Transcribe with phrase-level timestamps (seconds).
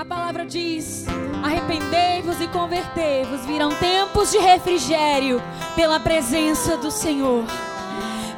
[0.00, 1.04] A palavra diz:
[1.44, 5.42] arrependei-vos e convertei-vos, virão tempos de refrigério
[5.76, 7.44] pela presença do Senhor.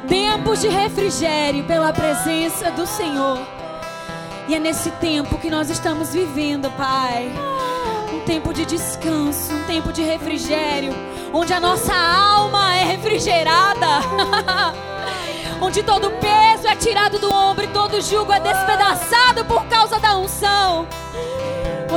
[0.05, 3.39] Tempos de refrigério pela presença do Senhor.
[4.49, 7.31] E é nesse tempo que nós estamos vivendo, Pai.
[8.11, 10.93] Um tempo de descanso, um tempo de refrigério,
[11.31, 14.01] onde a nossa alma é refrigerada.
[15.63, 20.17] onde todo peso é tirado do ombro e todo jugo é despedaçado por causa da
[20.17, 20.85] unção.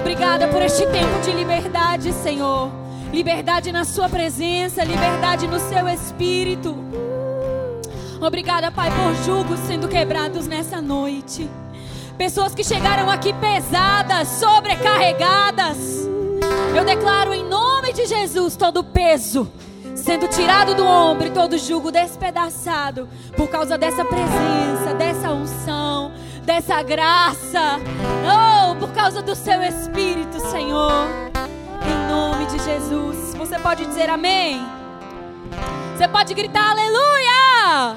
[0.06, 2.70] Obrigada por este tempo de liberdade, Senhor.
[3.12, 6.76] Liberdade na Sua presença, liberdade no Seu Espírito.
[8.20, 11.50] Obrigada, Pai, por julgos sendo quebrados nessa noite.
[12.16, 15.76] Pessoas que chegaram aqui pesadas, sobrecarregadas.
[16.76, 19.50] Eu declaro em nome de Jesus todo peso
[19.96, 26.12] sendo tirado do ombro e todo jugo despedaçado por causa dessa presença, dessa unção,
[26.44, 27.80] dessa graça.
[28.22, 28.55] Oh,
[28.86, 31.08] por causa do seu Espírito, Senhor.
[31.82, 33.34] Em nome de Jesus.
[33.34, 34.60] Você pode dizer amém?
[35.96, 37.96] Você pode gritar aleluia!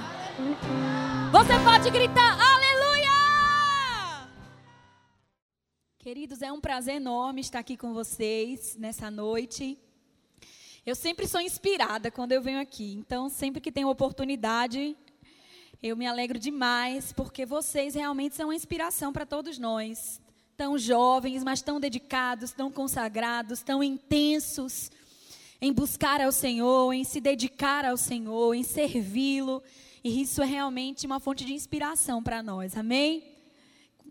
[1.31, 3.09] Você pode gritar aleluia!
[5.99, 9.77] Queridos, é um prazer enorme estar aqui com vocês nessa noite.
[10.83, 12.95] Eu sempre sou inspirada quando eu venho aqui.
[12.95, 14.97] Então, sempre que tenho oportunidade,
[15.83, 20.19] eu me alegro demais, porque vocês realmente são uma inspiração para todos nós.
[20.59, 24.91] Tão jovens, mas tão dedicados, tão consagrados, tão intensos
[25.61, 29.63] em buscar ao Senhor, em se dedicar ao Senhor, em servi-lo.
[30.03, 32.75] E isso é realmente uma fonte de inspiração para nós.
[32.75, 33.23] Amém?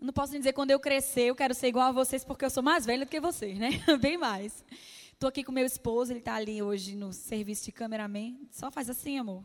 [0.01, 2.63] Não posso dizer quando eu crescer, eu quero ser igual a vocês, porque eu sou
[2.63, 3.69] mais velha do que vocês, né?
[4.01, 4.65] Bem mais.
[5.13, 8.35] Estou aqui com meu esposo, ele está ali hoje no serviço de cameraman.
[8.49, 9.43] Só faz assim, amor.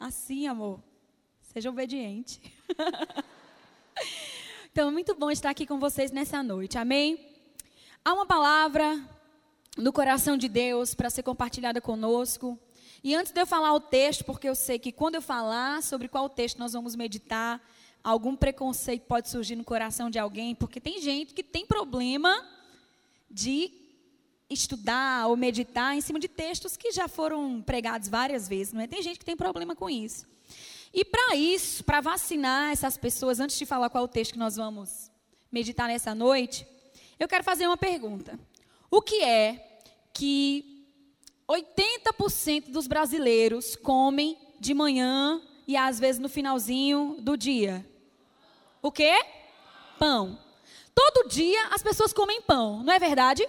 [0.00, 0.82] Assim, amor.
[1.42, 2.40] Seja obediente.
[4.76, 6.76] então, muito bom estar aqui com vocês nessa noite.
[6.76, 7.18] Amém?
[8.04, 9.02] Há uma palavra
[9.74, 12.58] no coração de Deus para ser compartilhada conosco.
[13.02, 16.08] E antes de eu falar o texto, porque eu sei que quando eu falar sobre
[16.08, 17.58] qual texto nós vamos meditar,
[18.04, 22.46] algum preconceito pode surgir no coração de alguém, porque tem gente que tem problema
[23.30, 23.72] de
[24.50, 28.86] estudar ou meditar em cima de textos que já foram pregados várias vezes, não é?
[28.86, 30.26] Tem gente que tem problema com isso.
[30.92, 34.56] E para isso, para vacinar essas pessoas, antes de falar qual o texto que nós
[34.56, 35.10] vamos
[35.50, 36.66] meditar nessa noite,
[37.18, 38.38] eu quero fazer uma pergunta.
[38.90, 39.80] O que é
[40.12, 40.86] que
[41.48, 47.86] 80% dos brasileiros comem de manhã e às vezes no finalzinho do dia?
[48.82, 49.14] O quê?
[49.98, 50.38] Pão.
[50.94, 53.46] Todo dia as pessoas comem pão, não é verdade?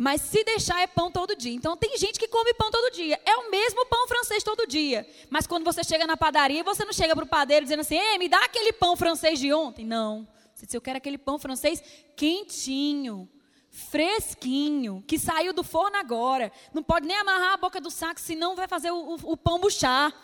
[0.00, 1.52] Mas se deixar é pão todo dia.
[1.52, 3.20] Então tem gente que come pão todo dia.
[3.26, 5.04] É o mesmo pão francês todo dia.
[5.28, 8.16] Mas quando você chega na padaria, você não chega para o padeiro dizendo assim: Ei,
[8.16, 9.84] me dá aquele pão francês de ontem.
[9.84, 10.26] Não.
[10.54, 11.82] Você diz, eu quero aquele pão francês
[12.16, 13.28] quentinho,
[13.70, 16.52] fresquinho, que saiu do forno agora.
[16.72, 19.58] Não pode nem amarrar a boca do saco, senão vai fazer o, o, o pão
[19.58, 20.14] buchar.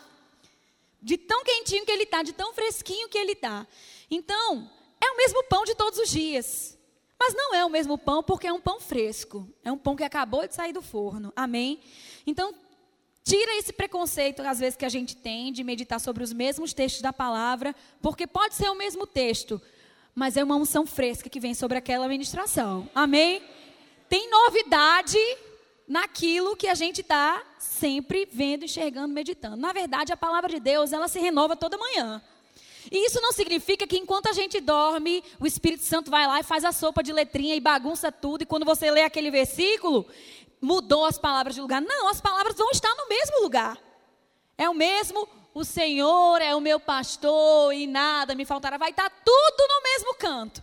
[1.03, 3.67] De tão quentinho que ele está, de tão fresquinho que ele está.
[4.09, 4.71] Então,
[5.01, 6.74] é o mesmo pão de todos os dias.
[7.27, 9.49] Mas não é o mesmo pão porque é um pão fresco.
[9.65, 11.33] É um pão que acabou de sair do forno.
[11.35, 11.81] Amém?
[12.27, 12.53] Então,
[13.25, 17.01] tira esse preconceito, às vezes, que a gente tem de meditar sobre os mesmos textos
[17.01, 19.59] da palavra, porque pode ser o mesmo texto,
[20.15, 22.91] mas é uma unção fresca que vem sobre aquela ministração.
[22.95, 23.43] Amém?
[24.06, 25.17] Tem novidade
[25.89, 29.56] naquilo que a gente está sempre vendo, enxergando, meditando.
[29.56, 32.23] Na verdade, a palavra de Deus, ela se renova toda manhã.
[32.91, 36.45] E isso não significa que enquanto a gente dorme, o Espírito Santo vai lá e
[36.45, 38.43] faz a sopa de letrinha e bagunça tudo.
[38.43, 40.06] E quando você lê aquele versículo,
[40.61, 41.81] mudou as palavras de lugar.
[41.81, 43.78] Não, as palavras vão estar no mesmo lugar.
[44.56, 48.77] É o mesmo, o Senhor é o meu pastor e nada me faltará.
[48.77, 50.62] Vai estar tudo no mesmo canto.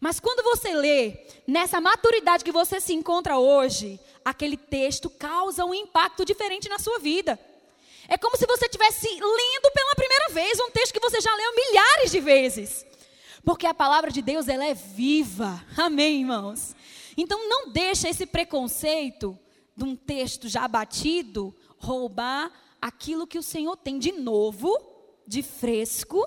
[0.00, 5.74] Mas quando você lê, nessa maturidade que você se encontra hoje, aquele texto causa um
[5.74, 7.38] impacto diferente na sua vida.
[8.08, 11.54] É como se você estivesse lendo pela primeira vez um texto que você já leu
[11.54, 12.86] milhares de vezes.
[13.44, 15.62] Porque a palavra de Deus, ela é viva.
[15.76, 16.74] Amém, irmãos?
[17.16, 19.38] Então não deixa esse preconceito
[19.76, 22.50] de um texto já batido roubar
[22.80, 24.76] aquilo que o Senhor tem de novo,
[25.26, 26.26] de fresco,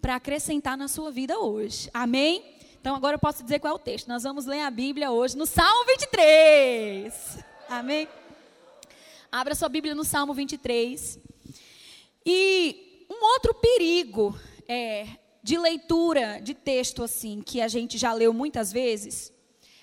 [0.00, 1.90] para acrescentar na sua vida hoje.
[1.92, 2.56] Amém?
[2.80, 4.08] Então agora eu posso dizer qual é o texto.
[4.08, 7.44] Nós vamos ler a Bíblia hoje no Salmo 23.
[7.68, 8.08] Amém?
[9.30, 11.18] Abra sua Bíblia no Salmo 23.
[12.24, 15.06] E um outro perigo é,
[15.42, 19.32] de leitura de texto assim, que a gente já leu muitas vezes,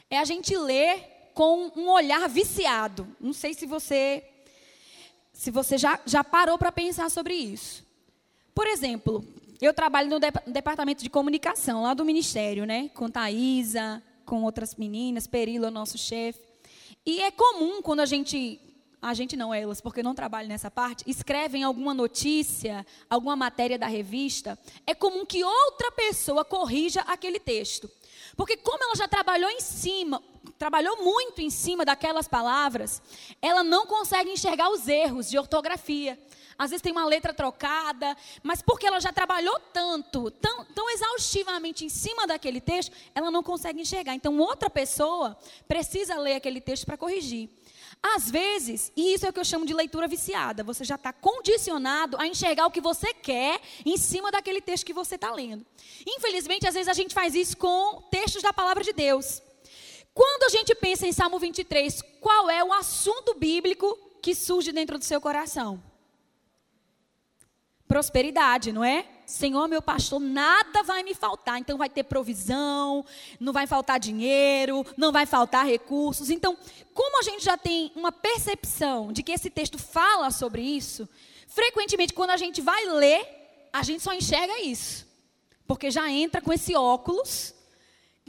[0.09, 3.07] é a gente ler com um olhar viciado.
[3.19, 4.24] Não sei se você
[5.33, 7.83] se você já, já parou para pensar sobre isso.
[8.53, 9.24] Por exemplo,
[9.62, 12.89] eu trabalho no, de, no departamento de comunicação, lá do ministério, né?
[12.94, 16.39] Com Thaisa, com outras meninas, Perilo, nosso chefe.
[17.06, 18.59] E é comum quando a gente,
[19.06, 23.86] a gente não elas, porque não trabalho nessa parte, escrevem alguma notícia, alguma matéria da
[23.86, 24.57] revista,
[24.88, 27.88] é comum que outra pessoa corrija aquele texto.
[28.36, 30.24] Porque como ela já trabalhou em cima,
[30.57, 33.00] trabalhou muito em cima daquelas palavras,
[33.40, 36.18] ela não consegue enxergar os erros de ortografia.
[36.57, 41.86] Às vezes tem uma letra trocada, mas porque ela já trabalhou tanto, tão, tão exaustivamente
[41.86, 44.16] em cima daquele texto, ela não consegue enxergar.
[44.16, 45.38] Então, outra pessoa
[45.68, 47.50] precisa ler aquele texto para corrigir.
[48.01, 51.12] Às vezes, e isso é o que eu chamo de leitura viciada, você já está
[51.12, 55.65] condicionado a enxergar o que você quer em cima daquele texto que você está lendo.
[56.06, 59.42] Infelizmente, às vezes a gente faz isso com textos da palavra de Deus.
[60.13, 64.97] Quando a gente pensa em Salmo 23, qual é o assunto bíblico que surge dentro
[64.97, 65.83] do seu coração?
[67.88, 69.06] prosperidade, não é?
[69.25, 71.60] Senhor, meu pastor, nada vai me faltar.
[71.60, 73.06] Então vai ter provisão,
[73.39, 76.30] não vai faltar dinheiro, não vai faltar recursos.
[76.30, 76.57] Então,
[76.94, 81.07] como a gente já tem uma percepção de que esse texto fala sobre isso,
[81.48, 83.25] frequentemente quando a gente vai ler,
[83.74, 85.06] a gente só enxerga isso.
[85.68, 87.54] Porque já entra com esse óculos,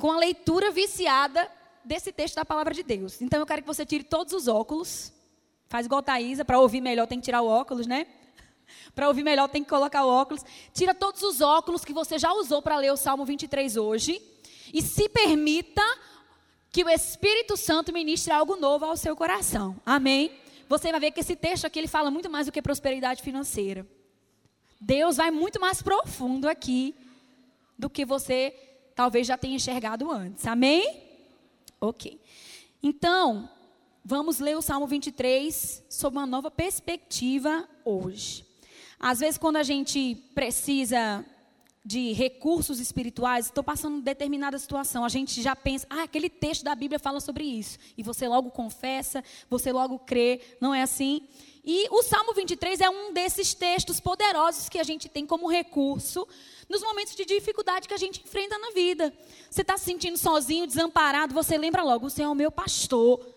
[0.01, 1.51] com a leitura viciada
[1.85, 3.21] desse texto da palavra de Deus.
[3.21, 5.13] Então eu quero que você tire todos os óculos.
[5.69, 8.07] Faz igual a Thaisa, para ouvir melhor tem que tirar o óculos, né?
[8.95, 10.45] Para ouvir melhor, tem que colocar o óculos.
[10.73, 14.21] Tira todos os óculos que você já usou para ler o Salmo 23 hoje.
[14.73, 15.83] E se permita
[16.71, 19.77] que o Espírito Santo ministre algo novo ao seu coração.
[19.85, 20.33] Amém?
[20.69, 23.87] Você vai ver que esse texto aqui ele fala muito mais do que prosperidade financeira.
[24.81, 26.95] Deus vai muito mais profundo aqui
[27.79, 28.55] do que você
[28.95, 30.47] talvez já tenha enxergado antes.
[30.47, 31.03] Amém?
[31.81, 32.21] Ok.
[32.83, 33.49] Então,
[34.05, 38.46] vamos ler o Salmo 23 sob uma nova perspectiva hoje.
[38.99, 41.25] Às vezes, quando a gente precisa
[41.87, 46.75] de recursos espirituais, estou passando determinada situação, a gente já pensa, ah, aquele texto da
[46.75, 47.79] Bíblia fala sobre isso.
[47.97, 51.29] E você logo confessa, você logo crê, não é assim?
[51.65, 56.27] E o Salmo 23 é um desses textos poderosos que a gente tem como recurso
[56.69, 59.13] nos momentos de dificuldade que a gente enfrenta na vida.
[59.49, 63.36] Você está se sentindo sozinho, desamparado, você lembra logo, o Senhor é o meu pastor.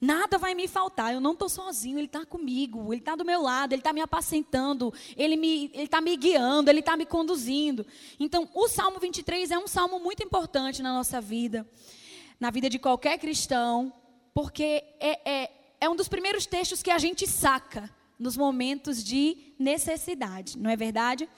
[0.00, 3.42] Nada vai me faltar, eu não estou sozinho, Ele está comigo, Ele está do meu
[3.42, 5.34] lado, Ele está me apacentando, Ele
[5.74, 7.84] está me, me guiando, Ele está me conduzindo.
[8.18, 11.68] Então, o Salmo 23 é um salmo muito importante na nossa vida,
[12.38, 13.92] na vida de qualquer cristão,
[14.32, 15.50] porque é, é,
[15.80, 20.76] é um dos primeiros textos que a gente saca nos momentos de necessidade, não é
[20.76, 21.28] verdade?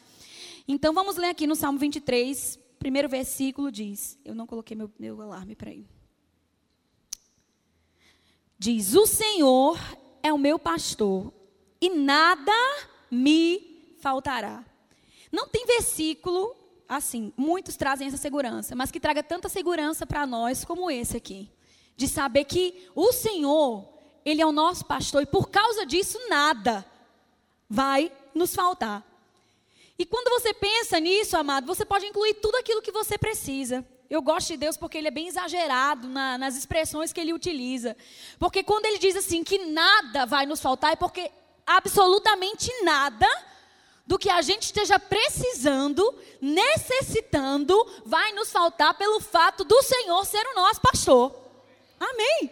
[0.68, 5.22] Então, vamos ler aqui no Salmo 23, primeiro versículo diz: Eu não coloquei meu, meu
[5.22, 5.99] alarme para ir.
[8.60, 9.80] Diz: O Senhor
[10.22, 11.32] é o meu pastor
[11.80, 12.52] e nada
[13.10, 14.62] me faltará.
[15.32, 16.54] Não tem versículo
[16.86, 21.48] assim, muitos trazem essa segurança, mas que traga tanta segurança para nós como esse aqui,
[21.96, 23.88] de saber que o Senhor,
[24.24, 26.84] ele é o nosso pastor e por causa disso nada
[27.66, 29.06] vai nos faltar.
[29.98, 33.86] E quando você pensa nisso, amado, você pode incluir tudo aquilo que você precisa.
[34.10, 37.96] Eu gosto de Deus porque ele é bem exagerado na, nas expressões que ele utiliza.
[38.40, 41.30] Porque quando ele diz assim que nada vai nos faltar, é porque
[41.64, 43.26] absolutamente nada
[44.04, 47.72] do que a gente esteja precisando, necessitando,
[48.04, 51.32] vai nos faltar pelo fato do Senhor ser o nosso pastor.
[52.00, 52.50] Amém.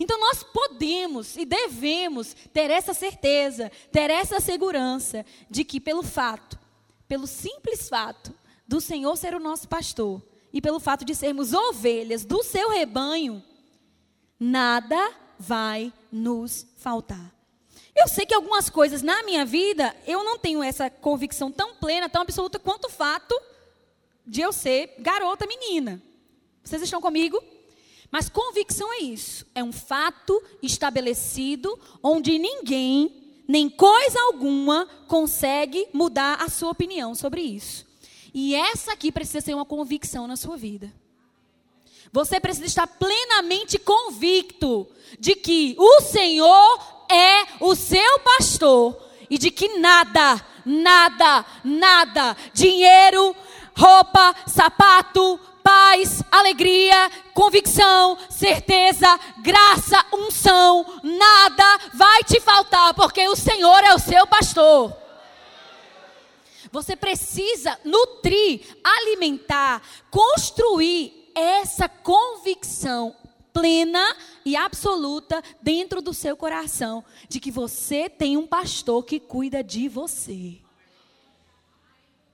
[0.00, 6.58] Então nós podemos e devemos ter essa certeza, ter essa segurança de que pelo fato,
[7.06, 8.32] pelo simples fato
[8.66, 10.22] do Senhor ser o nosso pastor,
[10.56, 13.44] e pelo fato de sermos ovelhas do seu rebanho,
[14.40, 17.30] nada vai nos faltar.
[17.94, 22.08] Eu sei que algumas coisas na minha vida eu não tenho essa convicção tão plena,
[22.08, 23.38] tão absoluta quanto o fato
[24.26, 26.02] de eu ser garota menina.
[26.64, 27.38] Vocês estão comigo?
[28.10, 36.40] Mas convicção é isso, é um fato estabelecido onde ninguém, nem coisa alguma, consegue mudar
[36.40, 37.85] a sua opinião sobre isso.
[38.38, 40.92] E essa aqui precisa ser uma convicção na sua vida.
[42.12, 44.86] Você precisa estar plenamente convicto
[45.18, 48.94] de que o Senhor é o seu pastor
[49.30, 53.34] e de que nada, nada, nada, dinheiro,
[53.74, 63.82] roupa, sapato, paz, alegria, convicção, certeza, graça, unção, nada vai te faltar, porque o Senhor
[63.82, 65.05] é o seu pastor.
[66.76, 73.16] Você precisa nutrir, alimentar, construir essa convicção
[73.50, 74.14] plena
[74.44, 79.88] e absoluta dentro do seu coração de que você tem um pastor que cuida de
[79.88, 80.58] você.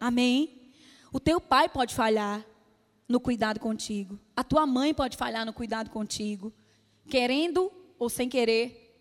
[0.00, 0.72] Amém?
[1.12, 2.44] O teu pai pode falhar
[3.06, 4.18] no cuidado contigo.
[4.34, 6.52] A tua mãe pode falhar no cuidado contigo.
[7.08, 8.92] Querendo ou sem querer.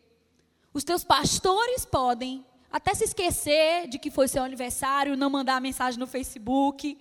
[0.72, 6.00] Os teus pastores podem até se esquecer de que foi seu aniversário, não mandar mensagem
[6.00, 6.98] no Facebook.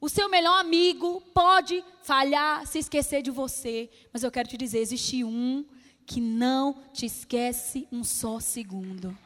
[0.00, 4.78] O seu melhor amigo pode falhar, se esquecer de você, mas eu quero te dizer:
[4.78, 5.64] existe um
[6.04, 9.16] que não te esquece um só segundo.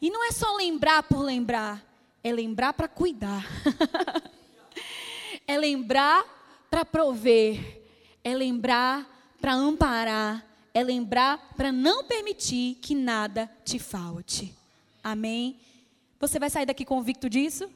[0.00, 1.84] E não é só lembrar por lembrar,
[2.22, 3.44] é lembrar para cuidar,
[5.44, 6.24] é lembrar
[6.70, 7.82] para prover,
[8.22, 14.54] é lembrar para amparar, é lembrar para não permitir que nada te falte.
[15.02, 15.58] Amém?
[16.20, 17.70] Você vai sair daqui convicto disso?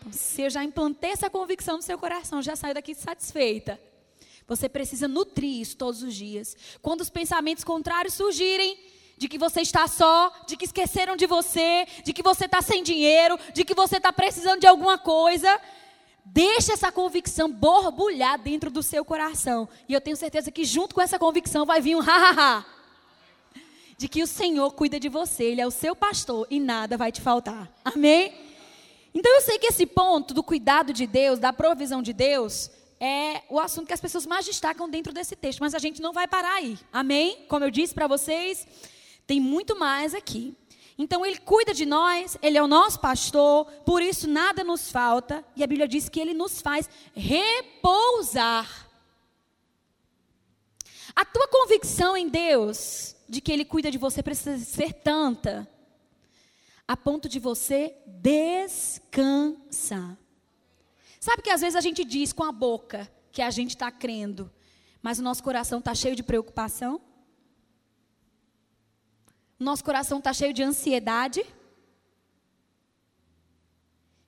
[0.00, 3.80] Então, se eu já implantei essa convicção no seu coração, já saiu daqui satisfeita.
[4.46, 6.56] Você precisa nutrir isso todos os dias.
[6.80, 8.78] Quando os pensamentos contrários surgirem,
[9.16, 12.82] de que você está só, de que esqueceram de você, de que você está sem
[12.82, 15.60] dinheiro, de que você está precisando de alguma coisa,
[16.28, 19.68] Deixe essa convicção borbulhar dentro do seu coração.
[19.88, 22.66] E eu tenho certeza que junto com essa convicção vai vir um ha-ha-ha.
[23.96, 27.10] De que o Senhor cuida de você, Ele é o seu pastor e nada vai
[27.10, 27.72] te faltar.
[27.84, 28.34] Amém?
[29.14, 33.42] Então eu sei que esse ponto do cuidado de Deus, da provisão de Deus, é
[33.48, 35.60] o assunto que as pessoas mais destacam dentro desse texto.
[35.60, 36.78] Mas a gente não vai parar aí.
[36.92, 37.44] Amém?
[37.48, 38.66] Como eu disse para vocês,
[39.26, 40.54] tem muito mais aqui.
[40.98, 45.44] Então ele cuida de nós, ele é o nosso pastor, por isso nada nos falta,
[45.54, 48.88] e a Bíblia diz que ele nos faz repousar.
[51.14, 55.68] A tua convicção em Deus de que ele cuida de você precisa ser tanta
[56.88, 60.16] a ponto de você descansar.
[61.18, 64.50] Sabe que às vezes a gente diz com a boca que a gente está crendo,
[65.02, 67.00] mas o nosso coração está cheio de preocupação?
[69.58, 71.44] Nosso coração está cheio de ansiedade.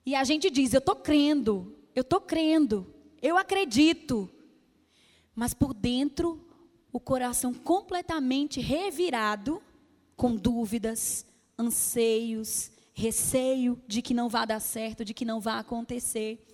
[0.05, 4.29] E a gente diz: Eu estou crendo, eu estou crendo, eu acredito.
[5.35, 6.43] Mas por dentro,
[6.91, 9.61] o coração completamente revirado,
[10.15, 11.25] com dúvidas,
[11.57, 16.45] anseios, receio de que não vá dar certo, de que não vá acontecer.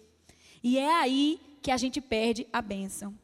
[0.61, 3.17] E é aí que a gente perde a bênção.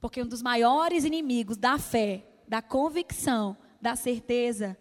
[0.00, 4.76] Porque um dos maiores inimigos da fé, da convicção, da certeza,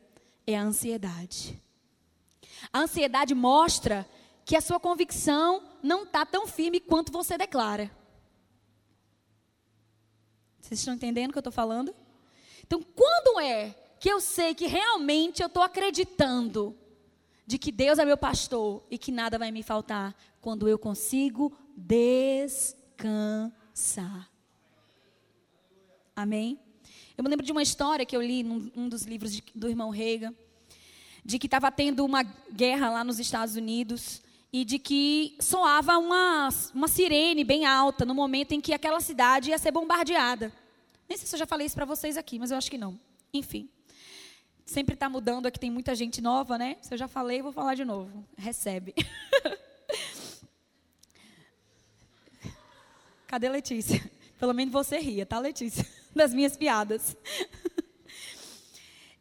[0.48, 1.62] é a ansiedade.
[2.72, 4.10] A ansiedade mostra
[4.46, 7.92] que a sua convicção não está tão firme quanto você declara.
[10.62, 11.94] Vocês estão entendendo o que eu estou falando?
[12.64, 16.78] Então, quando é que eu sei que realmente eu estou acreditando
[17.46, 20.16] de que Deus é meu pastor e que nada vai me faltar?
[20.42, 22.72] Quando eu consigo descansar.
[26.16, 26.60] Amém?
[27.18, 29.68] Eu me lembro de uma história que eu li num um dos livros de, do
[29.68, 30.36] irmão Reagan,
[31.26, 34.22] de que estava tendo uma guerra lá nos Estados Unidos
[34.54, 39.50] e de que soava uma, uma sirene bem alta no momento em que aquela cidade
[39.50, 40.54] ia ser bombardeada.
[41.10, 43.00] Nem sei se eu já falei isso para vocês aqui, mas eu acho que não.
[43.34, 43.68] Enfim.
[44.64, 46.78] Sempre está mudando, aqui tem muita gente nova, né?
[46.82, 48.24] Se eu já falei, vou falar de novo.
[48.38, 48.94] Recebe.
[53.26, 54.08] Cadê Letícia?
[54.40, 55.97] Pelo menos você ria, tá, Letícia?
[56.18, 57.16] Das minhas piadas.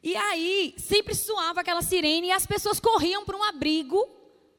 [0.02, 4.08] E aí, sempre soava aquela sirene e as pessoas corriam para um abrigo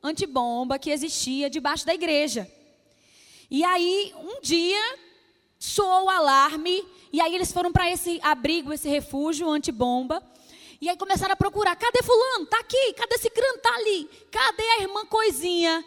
[0.04, 2.52] antibomba que existia debaixo da igreja.
[3.50, 5.00] E aí, um dia,
[5.58, 10.22] soou o alarme, e aí eles foram para esse abrigo, esse refúgio antibomba.
[10.82, 12.44] E aí começaram a procurar: cadê Fulano?
[12.44, 12.94] Está aqui.
[12.94, 13.56] Cadê Cicrano?
[13.56, 14.10] Está ali.
[14.30, 15.84] Cadê a irmã Coisinha?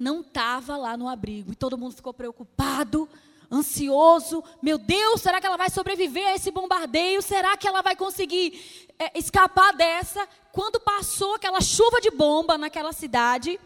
[0.00, 1.52] não estava lá no abrigo.
[1.52, 3.06] E todo mundo ficou preocupado,
[3.50, 4.44] ansioso.
[4.62, 7.20] Meu Deus, será que ela vai sobreviver a esse bombardeio?
[7.20, 10.26] Será que ela vai conseguir é, escapar dessa?
[10.52, 13.58] Quando passou aquela chuva de bomba naquela cidade,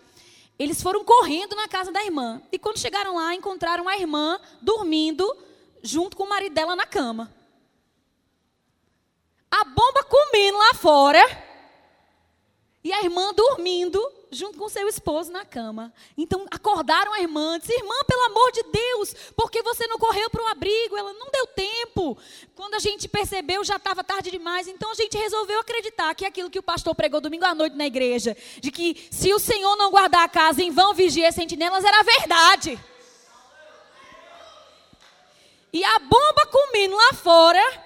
[0.58, 2.40] eles foram correndo na casa da irmã.
[2.50, 5.30] E quando chegaram lá, encontraram a irmã dormindo
[5.82, 7.32] junto com o marido dela na cama.
[9.50, 11.53] A bomba comendo lá fora.
[12.84, 13.98] E a irmã dormindo
[14.30, 15.90] junto com seu esposo na cama.
[16.18, 20.28] Então acordaram a irmã, disse: Irmã, pelo amor de Deus, por que você não correu
[20.28, 20.94] para o abrigo?
[20.94, 22.18] Ela não deu tempo.
[22.54, 24.68] Quando a gente percebeu, já estava tarde demais.
[24.68, 27.86] Então a gente resolveu acreditar que aquilo que o pastor pregou domingo à noite na
[27.86, 32.02] igreja, de que se o Senhor não guardar a casa, em vão vigia sentinelas, era
[32.02, 32.78] verdade.
[35.72, 37.82] E a bomba comendo lá fora,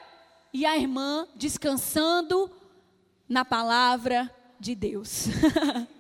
[0.53, 2.51] e a irmã descansando
[3.29, 5.27] na palavra de Deus.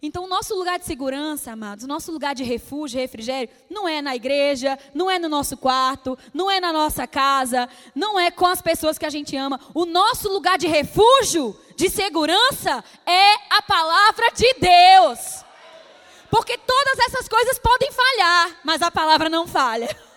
[0.00, 4.00] Então, o nosso lugar de segurança, amados, o nosso lugar de refúgio, refrigério, não é
[4.00, 8.46] na igreja, não é no nosso quarto, não é na nossa casa, não é com
[8.46, 9.58] as pessoas que a gente ama.
[9.74, 15.44] O nosso lugar de refúgio, de segurança, é a palavra de Deus.
[16.30, 19.88] Porque todas essas coisas podem falhar, mas a palavra não falha.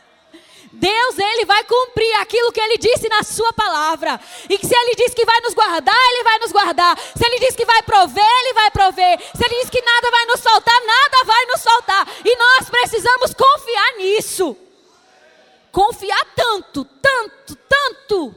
[0.74, 4.20] Deus, Ele vai cumprir aquilo que Ele disse na Sua palavra.
[4.50, 6.98] E que se Ele disse que vai nos guardar, Ele vai nos guardar.
[6.98, 9.20] Se Ele disse que vai prover, Ele vai prover.
[9.36, 12.08] Se Ele disse que nada vai nos soltar, nada vai nos soltar.
[12.24, 14.58] E nós precisamos confiar nisso.
[15.72, 18.36] Confiar tanto, tanto, tanto,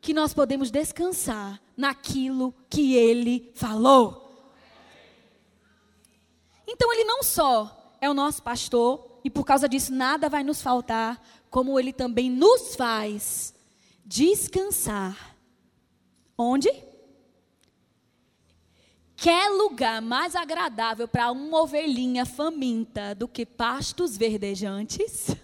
[0.00, 4.22] que nós podemos descansar naquilo que Ele falou.
[6.66, 10.62] Então, Ele não só é o nosso pastor, e por causa disso nada vai nos
[10.62, 13.52] faltar, como Ele também nos faz
[14.04, 15.36] descansar.
[16.38, 16.72] Onde?
[19.16, 25.34] Quer lugar mais agradável para uma ovelhinha faminta do que pastos verdejantes?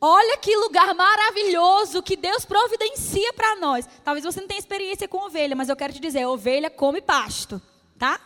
[0.00, 3.88] Olha que lugar maravilhoso que Deus providencia para nós.
[4.02, 7.62] Talvez você não tenha experiência com ovelha, mas eu quero te dizer, ovelha come pasto,
[7.96, 8.20] tá?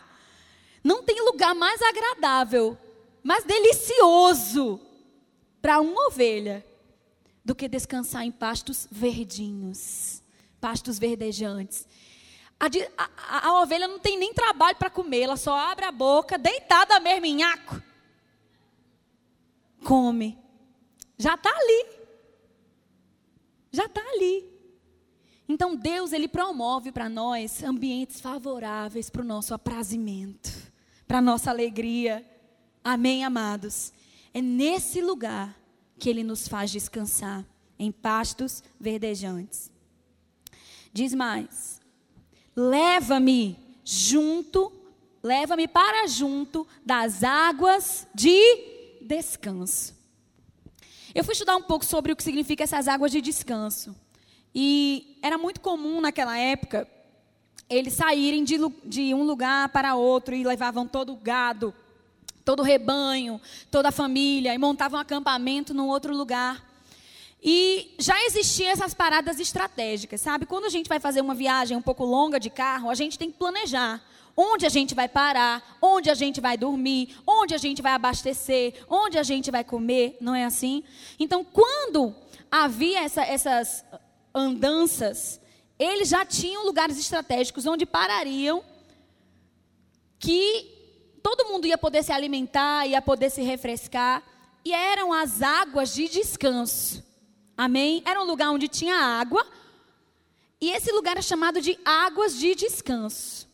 [0.83, 2.75] Não tem lugar mais agradável,
[3.23, 4.79] mais delicioso
[5.61, 6.65] para uma ovelha
[7.43, 10.21] do que descansar em pastos verdinhos,
[10.59, 11.87] pastos verdejantes.
[12.59, 16.37] A, a, a ovelha não tem nem trabalho para comer, ela só abre a boca,
[16.37, 17.81] deitada mesmo em nhaco.
[19.83, 20.37] Come.
[21.17, 21.85] Já está ali.
[23.71, 24.49] Já está ali.
[25.47, 30.51] Então Deus, Ele promove para nós ambientes favoráveis para o nosso aprazimento,
[31.07, 32.23] para a nossa alegria.
[32.83, 33.91] Amém, amados?
[34.33, 35.55] É nesse lugar
[35.97, 37.45] que Ele nos faz descansar
[37.77, 39.71] em pastos verdejantes.
[40.93, 41.81] Diz mais:
[42.55, 44.71] leva-me junto,
[45.21, 49.97] leva-me para junto das águas de descanso.
[51.13, 53.95] Eu fui estudar um pouco sobre o que significa essas águas de descanso.
[54.53, 56.87] E era muito comum naquela época
[57.69, 61.73] eles saírem de, de um lugar para outro e levavam todo o gado
[62.49, 66.67] todo o rebanho, toda a família, e montavam um acampamento num outro lugar.
[67.43, 70.47] E já existiam essas paradas estratégicas, sabe?
[70.47, 73.29] Quando a gente vai fazer uma viagem um pouco longa de carro, a gente tem
[73.29, 74.03] que planejar
[74.35, 78.83] onde a gente vai parar, onde a gente vai dormir, onde a gente vai abastecer,
[78.89, 80.83] onde a gente vai comer, não é assim?
[81.19, 82.15] Então, quando
[82.49, 83.85] havia essa, essas
[84.33, 85.39] andanças,
[85.77, 88.63] eles já tinham lugares estratégicos onde parariam
[90.17, 90.78] que
[91.21, 94.23] todo mundo ia poder se alimentar, ia poder se refrescar.
[94.63, 97.03] E eram as águas de descanso.
[97.57, 98.01] Amém?
[98.05, 99.45] Era um lugar onde tinha água.
[100.61, 103.47] E esse lugar é chamado de águas de descanso.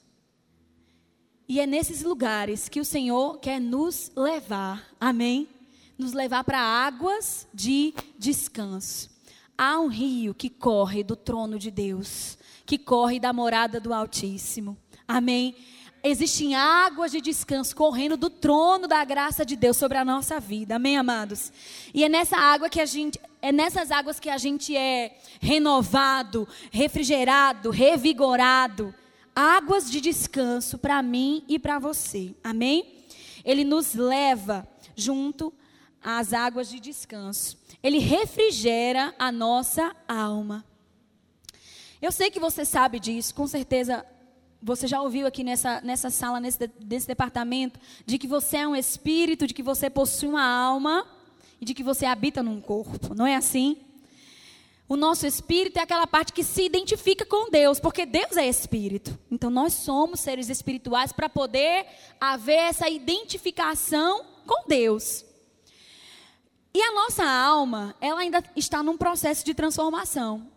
[1.47, 4.87] E é nesses lugares que o Senhor quer nos levar.
[4.99, 5.47] Amém?
[5.97, 9.09] Nos levar para águas de descanso.
[9.57, 14.75] Há um rio que corre do trono de Deus, que corre da morada do Altíssimo.
[15.07, 15.55] Amém?
[16.09, 20.75] Existem águas de descanso correndo do trono da graça de Deus sobre a nossa vida.
[20.75, 21.51] Amém, amados?
[21.93, 26.47] E é nessa água que a gente é nessas águas que a gente é renovado,
[26.71, 28.93] refrigerado, revigorado.
[29.35, 32.33] Águas de descanso para mim e para você.
[32.43, 33.03] Amém?
[33.43, 35.53] Ele nos leva junto
[36.01, 37.57] às águas de descanso.
[37.83, 40.63] Ele refrigera a nossa alma.
[42.01, 44.05] Eu sei que você sabe disso, com certeza
[44.65, 48.75] você já ouviu aqui nessa, nessa sala, nesse, nesse departamento, de que você é um
[48.75, 51.05] espírito, de que você possui uma alma
[51.61, 53.13] e de que você habita num corpo.
[53.13, 53.77] Não é assim?
[54.89, 59.15] O nosso espírito é aquela parte que se identifica com Deus, porque Deus é espírito.
[59.29, 61.85] Então nós somos seres espirituais para poder
[62.19, 65.23] haver essa identificação com Deus.
[66.73, 70.54] E a nossa alma, ela ainda está num processo de transformação.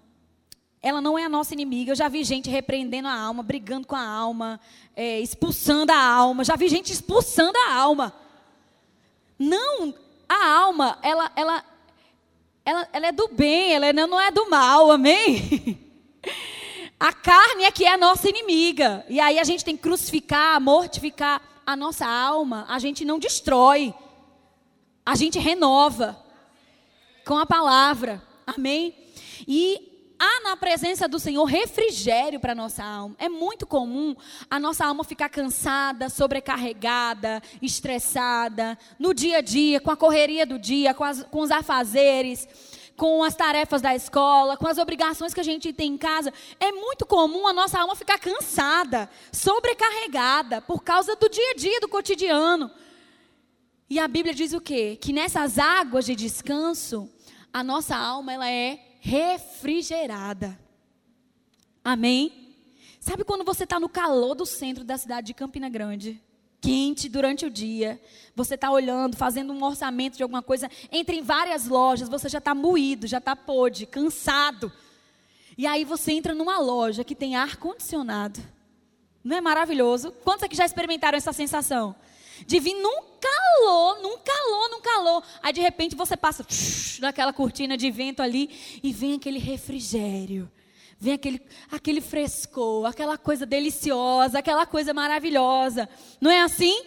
[0.80, 1.92] Ela não é a nossa inimiga.
[1.92, 4.60] Eu já vi gente repreendendo a alma, brigando com a alma,
[4.94, 6.44] é, expulsando a alma.
[6.44, 8.14] Já vi gente expulsando a alma.
[9.38, 9.94] Não,
[10.28, 11.64] a alma, ela, ela,
[12.64, 15.78] ela, ela é do bem, ela não é do mal, amém?
[17.00, 19.06] A carne é que é a nossa inimiga.
[19.08, 22.66] E aí a gente tem que crucificar, mortificar a nossa alma.
[22.68, 23.94] A gente não destrói.
[25.06, 26.18] A gente renova
[27.24, 28.20] com a palavra.
[28.44, 28.96] Amém?
[29.46, 33.14] E há na presença do Senhor refrigério para nossa alma.
[33.18, 34.16] É muito comum
[34.50, 40.58] a nossa alma ficar cansada, sobrecarregada, estressada, no dia a dia, com a correria do
[40.58, 42.48] dia, com, as, com os afazeres,
[42.96, 46.72] com as tarefas da escola, com as obrigações que a gente tem em casa, é
[46.72, 51.88] muito comum a nossa alma ficar cansada, sobrecarregada por causa do dia a dia, do
[51.88, 52.68] cotidiano.
[53.88, 54.98] E a Bíblia diz o quê?
[55.00, 57.08] Que nessas águas de descanso,
[57.52, 60.58] a nossa alma ela é refrigerada.
[61.82, 62.54] Amém?
[63.00, 66.20] Sabe quando você está no calor do centro da cidade de Campina Grande?
[66.60, 67.98] Quente durante o dia.
[68.36, 70.70] Você está olhando, fazendo um orçamento de alguma coisa.
[70.92, 74.70] Entra em várias lojas, você já está moído, já está pôde, cansado.
[75.56, 78.40] E aí você entra numa loja que tem ar-condicionado.
[79.24, 80.12] Não é maravilhoso?
[80.22, 81.94] Quantos aqui já experimentaram essa sensação?
[82.46, 85.22] De vir num calor, num calor, num calor.
[85.42, 86.46] Aí de repente você passa
[87.00, 90.50] naquela cortina de vento ali e vem aquele refrigério
[91.00, 95.88] vem aquele, aquele frescor, aquela coisa deliciosa, aquela coisa maravilhosa.
[96.20, 96.84] Não é assim?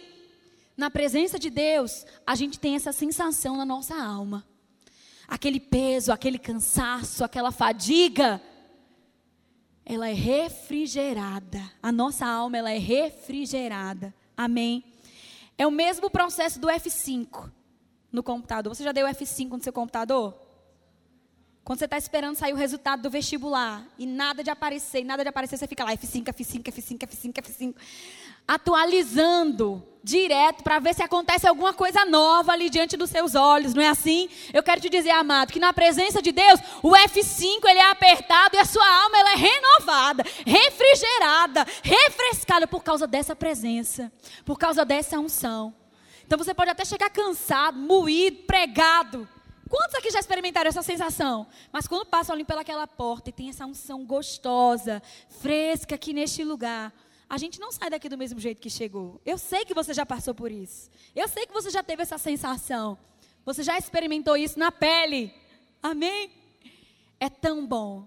[0.76, 4.46] Na presença de Deus, a gente tem essa sensação na nossa alma.
[5.26, 8.42] Aquele peso, aquele cansaço, aquela fadiga,
[9.84, 11.60] ela é refrigerada.
[11.82, 14.14] A nossa alma, ela é refrigerada.
[14.36, 14.84] Amém?
[15.56, 17.50] É o mesmo processo do F5
[18.10, 18.74] no computador.
[18.74, 20.38] Você já deu F5 no seu computador?
[21.64, 25.28] Quando você está esperando sair o resultado do vestibular e nada de aparecer, nada de
[25.28, 27.74] aparecer, você fica lá, F5, F5, F5, F5, F5,
[28.46, 33.82] atualizando direto para ver se acontece alguma coisa nova ali diante dos seus olhos, não
[33.82, 34.28] é assim?
[34.52, 38.56] Eu quero te dizer, amado, que na presença de Deus, o F5 ele é apertado
[38.56, 44.12] e a sua alma ela é renovada, refrigerada, refrescada por causa dessa presença,
[44.44, 45.72] por causa dessa unção.
[46.26, 49.28] Então você pode até chegar cansado, moído, pregado,
[49.72, 51.46] Quantos aqui já experimentaram essa sensação?
[51.72, 55.02] Mas quando passam ali pelaquela porta e tem essa unção gostosa,
[55.40, 56.92] fresca aqui neste lugar,
[57.32, 59.18] a gente não sai daqui do mesmo jeito que chegou.
[59.24, 60.90] Eu sei que você já passou por isso.
[61.16, 62.98] Eu sei que você já teve essa sensação.
[63.42, 65.32] Você já experimentou isso na pele.
[65.82, 66.30] Amém?
[67.18, 68.06] É tão bom.